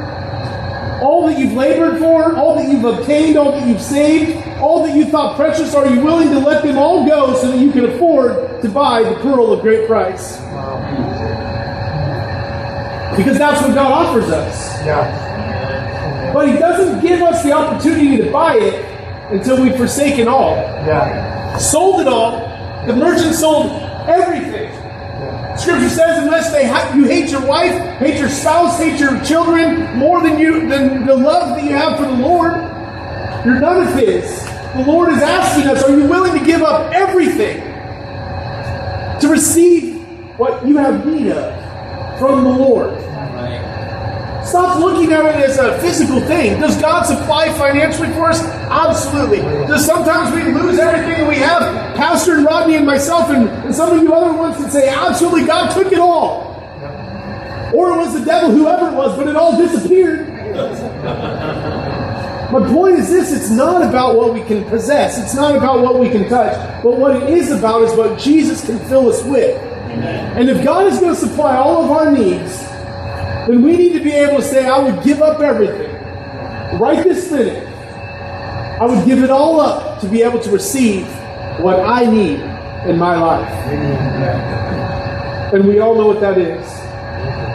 all 1.02 1.26
that 1.28 1.40
you've 1.40 1.54
labored 1.54 2.00
for, 2.00 2.36
all 2.36 2.56
that 2.56 2.68
you've 2.68 2.84
obtained, 2.84 3.38
all 3.38 3.54
that 3.54 3.66
you've 3.66 3.82
saved, 3.82 4.46
all 4.60 4.86
that 4.86 4.94
you 4.94 5.06
thought 5.06 5.38
precious, 5.38 5.74
are 5.74 5.88
you 5.88 6.02
willing 6.02 6.30
to 6.32 6.40
let 6.40 6.64
them 6.64 6.78
all 6.78 7.08
go 7.08 7.34
so 7.36 7.50
that 7.52 7.60
you 7.60 7.72
can 7.72 7.86
afford 7.86 8.62
to 8.62 8.68
buy 8.68 9.04
the 9.04 9.16
pearl 9.22 9.54
of 9.54 9.62
great 9.62 9.88
price? 9.88 10.36
Because 13.16 13.38
that's 13.38 13.62
what 13.62 13.74
God 13.74 13.92
offers 13.92 14.30
us. 14.32 14.86
Yeah. 14.86 16.34
But 16.34 16.50
He 16.50 16.58
doesn't 16.58 17.02
give 17.02 17.22
us 17.22 17.42
the 17.42 17.54
opportunity 17.54 18.18
to 18.18 18.30
buy 18.32 18.56
it 18.56 18.84
until 19.32 19.62
we've 19.62 19.78
forsaken 19.78 20.28
all. 20.28 20.56
Yeah. 20.56 21.58
sold 21.58 22.02
it 22.02 22.08
all. 22.08 22.45
The 22.88 22.96
merchant 22.96 23.36
sold 23.36 23.72
everything. 24.08 24.72
Scripture 25.58 25.90
says, 25.90 26.24
unless 26.24 26.52
they 26.52 26.68
ha- 26.68 26.94
you 26.96 27.06
hate 27.06 27.32
your 27.32 27.46
wife, 27.46 27.74
hate 27.98 28.20
your 28.20 28.30
spouse, 28.30 28.78
hate 28.78 29.00
your 29.00 29.24
children 29.24 29.98
more 29.98 30.22
than 30.22 30.38
you 30.38 30.68
than 30.68 31.06
the 31.06 31.16
love 31.16 31.56
that 31.56 31.64
you 31.64 31.72
have 31.72 31.98
for 31.98 32.04
the 32.06 32.12
Lord, 32.12 32.52
you're 33.46 33.60
none 33.60 33.88
of 33.88 33.94
His. 33.96 34.44
The 34.76 34.84
Lord 34.86 35.14
is 35.14 35.22
asking 35.22 35.70
us, 35.70 35.82
are 35.84 35.98
you 35.98 36.08
willing 36.08 36.38
to 36.38 36.46
give 36.46 36.62
up 36.62 36.94
everything 36.94 37.62
to 39.22 39.28
receive 39.30 39.96
what 40.38 40.68
you 40.68 40.78
have 40.78 41.06
need 41.06 41.32
of 41.32 42.20
from 42.20 42.44
the 42.44 42.50
Lord? 42.50 42.94
Stop 44.46 44.80
looking 44.80 45.12
at 45.12 45.26
it 45.26 45.50
as 45.50 45.58
a 45.58 45.80
physical 45.80 46.20
thing. 46.22 46.62
Does 46.62 46.80
God 46.80 47.04
supply 47.04 47.52
financially 47.54 48.10
for 48.10 48.30
us? 48.30 48.44
Absolutely. 48.44 49.40
Does 49.40 49.84
sometimes 49.84 50.36
we 50.36 50.52
lose 50.52 50.78
everything 50.78 51.28
we 51.28 51.38
have? 51.38 51.62
Pastor 51.96 52.36
and 52.38 52.46
Rodney 52.46 52.76
and 52.76 52.86
myself 52.86 53.30
and, 53.30 53.50
and 53.50 53.74
some 53.74 53.98
of 53.98 54.04
you 54.04 54.14
other 54.14 54.38
ones 54.38 54.58
can 54.58 54.70
say, 54.70 54.88
absolutely, 54.88 55.46
God 55.46 55.74
took 55.74 55.92
it 55.92 55.98
all. 55.98 56.54
Or 57.74 57.94
it 57.94 57.98
was 57.98 58.14
the 58.14 58.24
devil, 58.24 58.52
whoever 58.52 58.90
it 58.90 58.94
was, 58.94 59.18
but 59.18 59.28
it 59.28 59.36
all 59.36 59.58
disappeared. 59.58 60.30
My 62.52 62.66
point 62.72 63.00
is 63.00 63.10
this 63.10 63.34
it's 63.34 63.50
not 63.50 63.82
about 63.82 64.16
what 64.16 64.34
we 64.34 64.42
can 64.44 64.64
possess, 64.66 65.18
it's 65.18 65.34
not 65.34 65.56
about 65.56 65.82
what 65.82 66.00
we 66.00 66.10
can 66.10 66.30
touch, 66.30 66.84
but 66.84 66.98
what 66.98 67.16
it 67.16 67.30
is 67.32 67.52
about 67.52 67.82
is 67.82 67.98
what 67.98 68.20
Jesus 68.20 68.64
can 68.64 68.78
fill 68.88 69.10
us 69.10 69.24
with. 69.24 69.60
And 69.90 70.50
if 70.50 70.64
God 70.64 70.86
is 70.86 71.00
going 71.00 71.16
to 71.16 71.20
supply 71.20 71.58
all 71.58 71.84
of 71.84 71.92
our 71.92 72.12
needs, 72.12 72.64
then 73.48 73.62
we 73.62 73.78
need 73.78 73.94
to 73.94 74.04
be 74.04 74.12
able 74.12 74.38
to 74.38 74.44
say, 74.44 74.66
I 74.68 74.80
would 74.80 75.04
give 75.04 75.22
up 75.22 75.40
everything 75.40 75.92
right 76.80 77.04
this 77.04 77.32
minute. 77.32 77.68
I 78.82 78.86
would 78.86 79.06
give 79.06 79.24
it 79.24 79.30
all 79.30 79.62
up 79.62 80.02
to 80.02 80.08
be 80.08 80.22
able 80.22 80.40
to 80.40 80.52
receive 80.52 81.08
what 81.60 81.80
I 81.80 82.06
need 82.06 82.40
in 82.90 82.98
my 82.98 83.16
life. 83.16 83.52
And 85.54 85.66
we 85.66 85.80
all 85.80 85.96
know 85.96 86.08
what 86.08 86.20
that 86.22 86.38
is. 86.38 86.68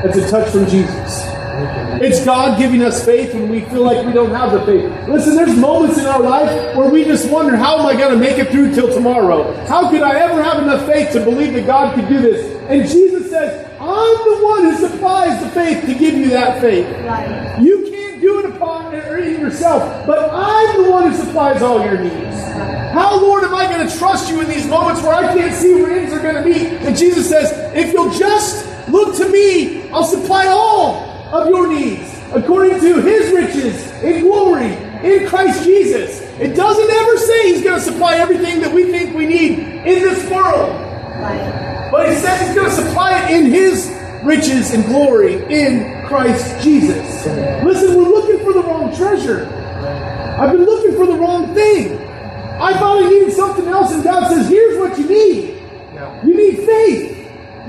It's 0.05 0.17
a 0.17 0.31
touch 0.31 0.51
from 0.51 0.67
Jesus. 0.67 1.30
It's 2.03 2.25
God 2.25 2.59
giving 2.59 2.83
us 2.83 3.05
faith 3.05 3.35
when 3.35 3.49
we 3.49 3.61
feel 3.67 3.83
like 3.83 4.07
we 4.07 4.13
don't 4.13 4.31
have 4.31 4.53
the 4.53 4.65
faith. 4.65 5.09
Listen, 5.09 5.37
there's 5.37 5.57
moments 5.57 5.99
in 5.99 6.07
our 6.07 6.21
life 6.21 6.77
where 6.77 6.89
we 6.89 7.05
just 7.05 7.31
wonder, 7.31 7.57
how 7.57 7.79
am 7.79 7.87
I 7.87 7.95
going 7.95 8.13
to 8.13 8.19
make 8.19 8.39
it 8.39 8.51
through 8.51 8.75
till 8.75 8.93
tomorrow? 8.93 9.53
How 9.67 9.91
could 9.91 10.03
I 10.03 10.19
ever 10.19 10.43
have 10.43 10.63
enough 10.63 10.87
faith 10.87 11.13
to 11.13 11.21
believe 11.25 11.53
that 11.55 11.67
God 11.67 11.95
could 11.95 12.09
do 12.09 12.21
this? 12.21 12.57
And 12.71 12.89
Jesus 12.89 13.31
says, 13.31 13.67
I'm 13.79 13.89
the 13.89 14.45
one 14.45 14.63
who 14.65 14.77
supplies 14.77 15.43
the 15.43 15.51
faith 15.51 15.85
to 15.87 15.95
give 15.95 16.15
you 16.15 16.31
that 16.31 16.61
faith. 16.61 16.87
You 17.63 17.91
can't 17.91 18.21
do 18.21 18.39
it 18.41 18.55
upon 18.55 18.95
or 18.95 19.19
in 19.19 19.41
yourself, 19.41 20.07
but 20.07 20.31
I'm 20.33 20.85
the 20.85 20.91
one 20.91 21.11
who 21.11 21.17
supplies 21.17 21.63
all 21.63 21.85
your 21.85 21.99
needs. 21.99 22.37
How, 22.93 23.21
Lord, 23.21 23.45
am 23.45 23.55
I 23.55 23.67
going 23.67 23.87
to 23.87 23.99
trust 23.99 24.31
you 24.31 24.41
in 24.41 24.49
these 24.49 24.67
moments 24.67 25.03
where 25.03 25.15
I 25.15 25.35
can't 25.35 25.55
see 25.55 25.75
where 25.75 25.99
ends 25.99 26.13
are 26.13 26.21
going 26.21 26.43
to 26.43 26.45
meet? 26.45 26.67
And 26.83 26.97
Jesus 26.97 27.29
says, 27.29 27.53
if 27.75 27.93
you'll 27.93 28.11
just 28.11 28.67
look 28.89 29.17
to 29.17 29.29
me, 29.29 29.89
I'll 29.91 30.05
supply 30.05 30.47
all 30.47 31.10
of 31.33 31.49
your 31.49 31.69
needs 31.69 32.13
according 32.33 32.81
to 32.81 33.01
his 33.01 33.33
riches 33.33 33.91
in 34.03 34.23
glory 34.23 34.73
in 35.03 35.27
Christ 35.29 35.65
Jesus. 35.65 36.21
It 36.39 36.55
doesn't 36.55 36.91
ever 36.91 37.17
say 37.19 37.53
he's 37.53 37.63
going 37.63 37.79
to 37.79 37.85
supply 37.85 38.17
everything 38.17 38.61
that 38.61 38.73
we 38.73 38.85
think 38.85 39.15
we 39.15 39.27
need 39.27 39.59
in 39.59 39.85
this 39.85 40.29
world. 40.31 40.71
But 41.91 42.09
he 42.09 42.17
says 42.17 42.41
he's 42.47 42.55
going 42.55 42.71
to 42.71 42.77
supply 42.77 43.19
it 43.19 43.31
in 43.31 43.51
his 43.51 43.97
riches 44.23 44.73
and 44.73 44.85
glory 44.85 45.35
in 45.53 46.07
Christ 46.07 46.63
Jesus. 46.63 47.27
Listen, 47.65 47.97
we're 47.97 48.09
looking 48.09 48.45
for 48.45 48.53
the 48.53 48.63
wrong 48.63 48.95
treasure. 48.95 49.47
I've 50.39 50.53
been 50.53 50.65
looking 50.65 50.95
for 50.97 51.07
the 51.07 51.15
wrong 51.15 51.55
thing. 51.55 51.99
I 52.61 52.75
thought 52.75 53.03
I 53.03 53.09
needed 53.09 53.33
something 53.33 53.67
else, 53.67 53.93
and 53.93 54.05
God 54.05 54.29
says, 54.31 54.49
here's 54.49 54.79
what 54.79 54.99
you 54.99 55.09
need. 55.09 55.57
You 56.25 56.35
need 56.35 56.67
faith. 56.67 57.17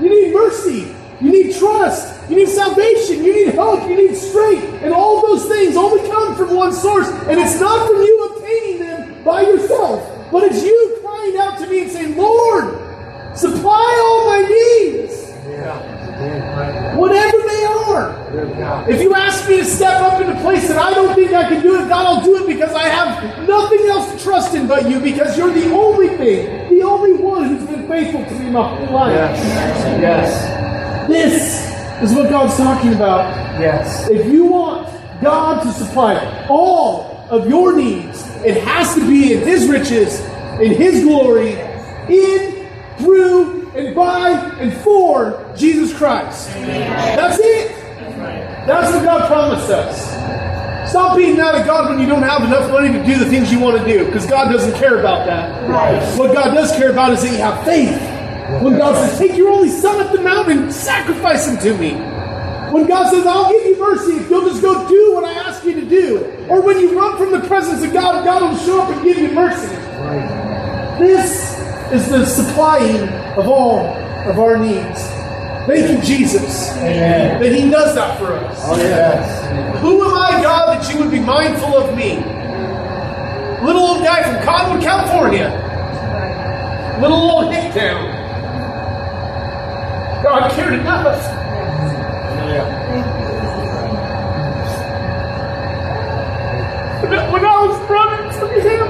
You 0.00 0.08
need 0.08 0.34
mercy. 0.34 0.94
You 1.20 1.30
need 1.30 1.54
trust. 1.56 2.30
You 2.30 2.36
need 2.36 2.48
salvation. 3.22 3.38
You 3.38 3.46
need 3.46 3.54
hope. 3.54 3.88
You 3.88 4.08
need 4.08 4.16
strength. 4.16 4.82
And 4.82 4.92
all 4.92 5.22
those 5.22 5.46
things 5.46 5.76
only 5.76 6.08
come 6.08 6.36
from 6.36 6.54
one 6.54 6.72
source. 6.72 7.08
And 7.08 7.40
it's 7.40 7.60
not 7.60 7.86
from 7.86 8.02
you 8.02 8.34
obtaining 8.34 8.78
them 8.80 9.24
by 9.24 9.42
yourself, 9.42 10.30
but 10.30 10.44
it's 10.44 10.62
you 10.62 10.98
crying 11.02 11.36
out 11.38 11.58
to 11.60 11.66
me 11.66 11.82
and 11.82 11.90
saying, 11.90 12.16
Lord, 12.16 12.74
supply 13.36 14.00
all 14.04 14.26
my 14.26 14.42
needs. 14.48 15.30
Whatever 16.96 17.38
they 17.48 17.64
are. 17.64 18.88
If 18.88 19.00
you 19.00 19.14
ask 19.14 19.48
me 19.48 19.58
to 19.58 19.64
step 19.64 20.00
up 20.00 20.20
in 20.20 20.30
a 20.30 20.40
place 20.40 20.68
that 20.68 20.78
I 20.78 20.94
don't 20.94 21.14
think 21.14 21.32
I 21.32 21.48
can 21.48 21.62
do 21.62 21.76
it, 21.76 21.88
God, 21.88 22.06
I'll 22.06 22.24
do 22.24 22.42
it 22.42 22.46
because 22.46 22.72
I 22.74 22.88
have 22.88 23.48
nothing 23.48 23.80
else 23.86 24.12
to 24.12 24.18
trust 24.22 24.54
in 24.54 24.66
but 24.66 24.88
you 24.88 25.00
because 25.00 25.36
you're 25.36 25.52
the 25.52 25.72
only 25.72 26.08
thing, 26.16 26.68
the 26.68 26.82
only 26.82 27.14
one 27.14 27.44
who's 27.44 27.68
been 27.68 27.88
faithful 27.88 28.24
to 28.24 28.34
me 28.34 28.50
my 28.50 28.76
whole 28.76 28.94
life. 28.94 29.14
Yes. 29.14 30.00
Yes. 30.00 31.08
This 31.08 31.61
is 32.02 32.12
what 32.12 32.28
God's 32.30 32.56
talking 32.56 32.94
about. 32.94 33.60
Yes. 33.60 34.08
If 34.08 34.26
you 34.26 34.46
want 34.46 34.88
God 35.22 35.62
to 35.62 35.72
supply 35.72 36.46
all 36.48 37.26
of 37.30 37.48
your 37.48 37.76
needs, 37.76 38.26
it 38.44 38.62
has 38.64 38.94
to 38.94 39.06
be 39.06 39.34
in 39.34 39.40
His 39.40 39.68
riches, 39.68 40.20
in 40.60 40.72
His 40.72 41.04
glory, 41.04 41.52
in, 42.08 42.68
through, 42.98 43.70
and 43.76 43.94
by, 43.94 44.30
and 44.58 44.72
for 44.82 45.52
Jesus 45.56 45.96
Christ. 45.96 46.48
That's 46.48 47.38
it. 47.40 47.70
That's 48.66 48.92
what 48.92 49.04
God 49.04 49.26
promised 49.28 49.70
us. 49.70 50.90
Stop 50.90 51.16
being 51.16 51.36
mad 51.36 51.54
at 51.54 51.64
God 51.64 51.88
when 51.88 52.00
you 52.00 52.06
don't 52.06 52.22
have 52.22 52.42
enough 52.42 52.70
money 52.70 52.92
to 52.92 53.02
do 53.04 53.18
the 53.18 53.24
things 53.24 53.50
you 53.50 53.58
want 53.58 53.78
to 53.78 53.84
do, 53.90 54.04
because 54.04 54.26
God 54.26 54.52
doesn't 54.52 54.74
care 54.74 55.00
about 55.00 55.24
that. 55.26 55.68
Right. 55.68 56.18
What 56.18 56.34
God 56.34 56.52
does 56.52 56.70
care 56.76 56.90
about 56.90 57.12
is 57.12 57.22
that 57.22 57.30
you 57.30 57.38
have 57.38 57.64
faith. 57.64 58.11
When 58.60 58.76
God 58.76 58.94
says, 58.96 59.18
Take 59.18 59.36
your 59.36 59.48
only 59.48 59.68
son 59.68 60.00
up 60.00 60.12
the 60.12 60.20
mountain 60.20 60.64
and 60.64 60.72
sacrifice 60.72 61.48
him 61.48 61.58
to 61.58 61.78
me. 61.78 61.94
When 62.72 62.86
God 62.86 63.10
says, 63.10 63.26
I'll 63.26 63.50
give 63.50 63.64
you 63.66 63.78
mercy 63.78 64.12
if 64.16 64.30
you'll 64.30 64.48
just 64.48 64.62
go 64.62 64.88
do 64.88 65.14
what 65.14 65.24
I 65.24 65.32
ask 65.32 65.64
you 65.64 65.74
to 65.74 65.84
do. 65.84 66.24
Or 66.48 66.62
when 66.62 66.78
you 66.80 66.98
run 66.98 67.18
from 67.18 67.32
the 67.32 67.46
presence 67.46 67.84
of 67.84 67.92
God, 67.92 68.24
God 68.24 68.42
will 68.42 68.58
show 68.58 68.82
up 68.82 68.90
and 68.90 69.02
give 69.02 69.18
you 69.18 69.30
mercy. 69.32 69.74
This 70.98 71.58
is 71.92 72.08
the 72.08 72.24
supplying 72.24 73.08
of 73.36 73.48
all 73.48 73.86
of 74.28 74.38
our 74.38 74.56
needs. 74.56 75.02
Thank 75.66 75.90
you, 75.90 76.02
Jesus, 76.02 76.70
Amen. 76.78 77.40
that 77.40 77.52
He 77.52 77.70
does 77.70 77.94
that 77.94 78.18
for 78.18 78.32
us. 78.32 78.58
Oh, 78.62 78.76
yes. 78.76 79.80
Who 79.80 80.04
am 80.04 80.14
I, 80.14 80.42
God, 80.42 80.68
that 80.68 80.92
you 80.92 80.98
would 81.00 81.10
be 81.10 81.20
mindful 81.20 81.76
of 81.76 81.96
me? 81.96 82.16
Little 83.64 83.82
old 83.82 84.02
guy 84.02 84.22
from 84.22 84.44
Cottonwood, 84.44 84.82
California. 84.82 85.50
Little 87.00 87.18
old 87.18 87.54
hick 87.54 87.72
town. 87.74 88.11
God 90.22 90.52
cared 90.52 90.74
enough. 90.74 91.18
When 97.02 97.32
when 97.32 97.44
I 97.44 97.66
was 97.66 97.90
running 97.90 98.30
from 98.38 98.50
Him, 98.60 98.86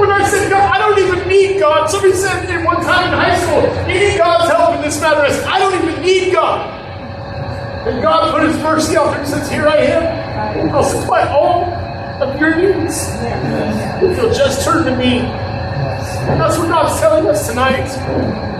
when 0.00 0.10
I 0.10 0.28
said, 0.28 0.50
God, 0.50 0.74
I 0.74 0.78
don't 0.78 0.98
even 0.98 1.28
need 1.28 1.60
God. 1.60 1.88
Somebody 1.88 2.14
said 2.14 2.50
in 2.50 2.64
one 2.64 2.82
time 2.82 3.12
in 3.12 3.14
high 3.14 3.38
school, 3.38 3.62
you 3.92 4.00
need 4.00 4.18
God's 4.18 4.50
help 4.50 4.74
in 4.74 4.82
this 4.82 5.00
matter. 5.00 5.20
I 5.20 5.54
I 5.54 5.58
don't 5.60 5.74
even 5.80 6.02
need 6.02 6.32
God. 6.32 6.74
And 7.86 8.02
God 8.02 8.32
put 8.32 8.42
His 8.42 8.56
mercy 8.58 8.96
out 8.96 9.12
there 9.12 9.20
and 9.20 9.28
says, 9.28 9.48
Here 9.48 9.68
I 9.68 9.76
am. 9.76 10.70
I'll 10.74 10.82
supply 10.82 11.28
all 11.28 11.64
of 12.20 12.40
your 12.40 12.56
needs. 12.56 13.08
If 14.02 14.16
you'll 14.16 14.34
just 14.34 14.64
turn 14.64 14.84
to 14.86 14.96
me. 14.96 15.47
That's 15.78 16.58
what 16.58 16.68
God's 16.68 17.00
telling 17.00 17.26
us 17.26 17.48
tonight. 17.48 17.86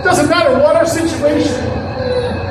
Doesn't 0.03 0.29
matter 0.29 0.53
what 0.59 0.75
our 0.75 0.85
situation. 0.85 1.59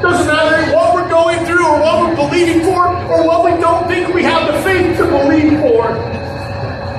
Doesn't 0.02 0.26
matter 0.26 0.74
what 0.74 0.94
we're 0.94 1.09
going 1.09 1.44
through 1.46 1.66
or 1.66 1.81
what 1.81 2.00
we're 2.04 2.16
believing 2.16 2.62
for 2.62 2.87
or 2.87 3.26
what 3.26 3.44
we 3.44 3.59
don't 3.61 3.88
think 3.88 4.14
we 4.14 4.22
have 4.22 4.52
the 4.52 4.62
faith 4.62 4.96
to 4.98 5.04
believe 5.07 5.59
for. 5.61 5.88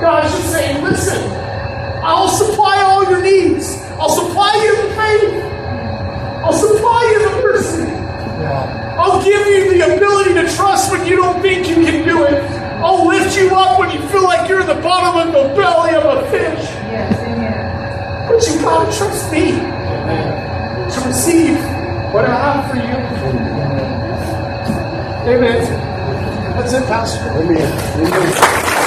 God's 0.01 0.31
just 0.31 0.51
saying, 0.51 0.83
listen, 0.83 1.21
I'll 2.03 2.29
supply 2.29 2.81
all 2.81 3.03
your 3.09 3.21
needs. 3.21 3.75
I'll 3.99 4.09
supply 4.09 4.53
you 4.63 4.75
the 4.87 4.95
faith. 4.95 5.43
I'll 6.43 6.53
supply 6.53 7.11
you 7.13 7.29
the 7.29 7.41
mercy. 7.43 7.91
I'll 8.97 9.23
give 9.23 9.47
you 9.47 9.77
the 9.77 9.95
ability 9.95 10.33
to 10.33 10.55
trust 10.55 10.91
when 10.91 11.05
you 11.05 11.15
don't 11.15 11.41
think 11.41 11.69
you 11.69 11.75
can 11.75 12.07
do 12.07 12.23
it. 12.23 12.43
I'll 12.81 13.07
lift 13.07 13.37
you 13.37 13.49
up 13.55 13.77
when 13.77 13.91
you 13.91 13.99
feel 14.09 14.23
like 14.23 14.49
you're 14.49 14.61
in 14.61 14.67
the 14.67 14.81
bottom 14.81 15.27
of 15.27 15.33
the 15.33 15.55
belly 15.55 15.95
of 15.95 16.05
a 16.05 16.31
fish. 16.31 17.28
But 18.29 18.45
you 18.47 18.61
gotta 18.61 18.95
trust 18.95 19.31
me 19.31 19.51
to 19.51 21.07
receive 21.07 21.57
what 22.13 22.25
I 22.25 22.35
have 22.37 22.69
for 22.69 22.77
you. 22.77 22.83
Amen. 25.33 25.63
That's 26.55 26.73
it, 26.73 26.85
Pastor. 26.85 27.31
Amen. 27.31 28.05
Amen. 28.05 28.78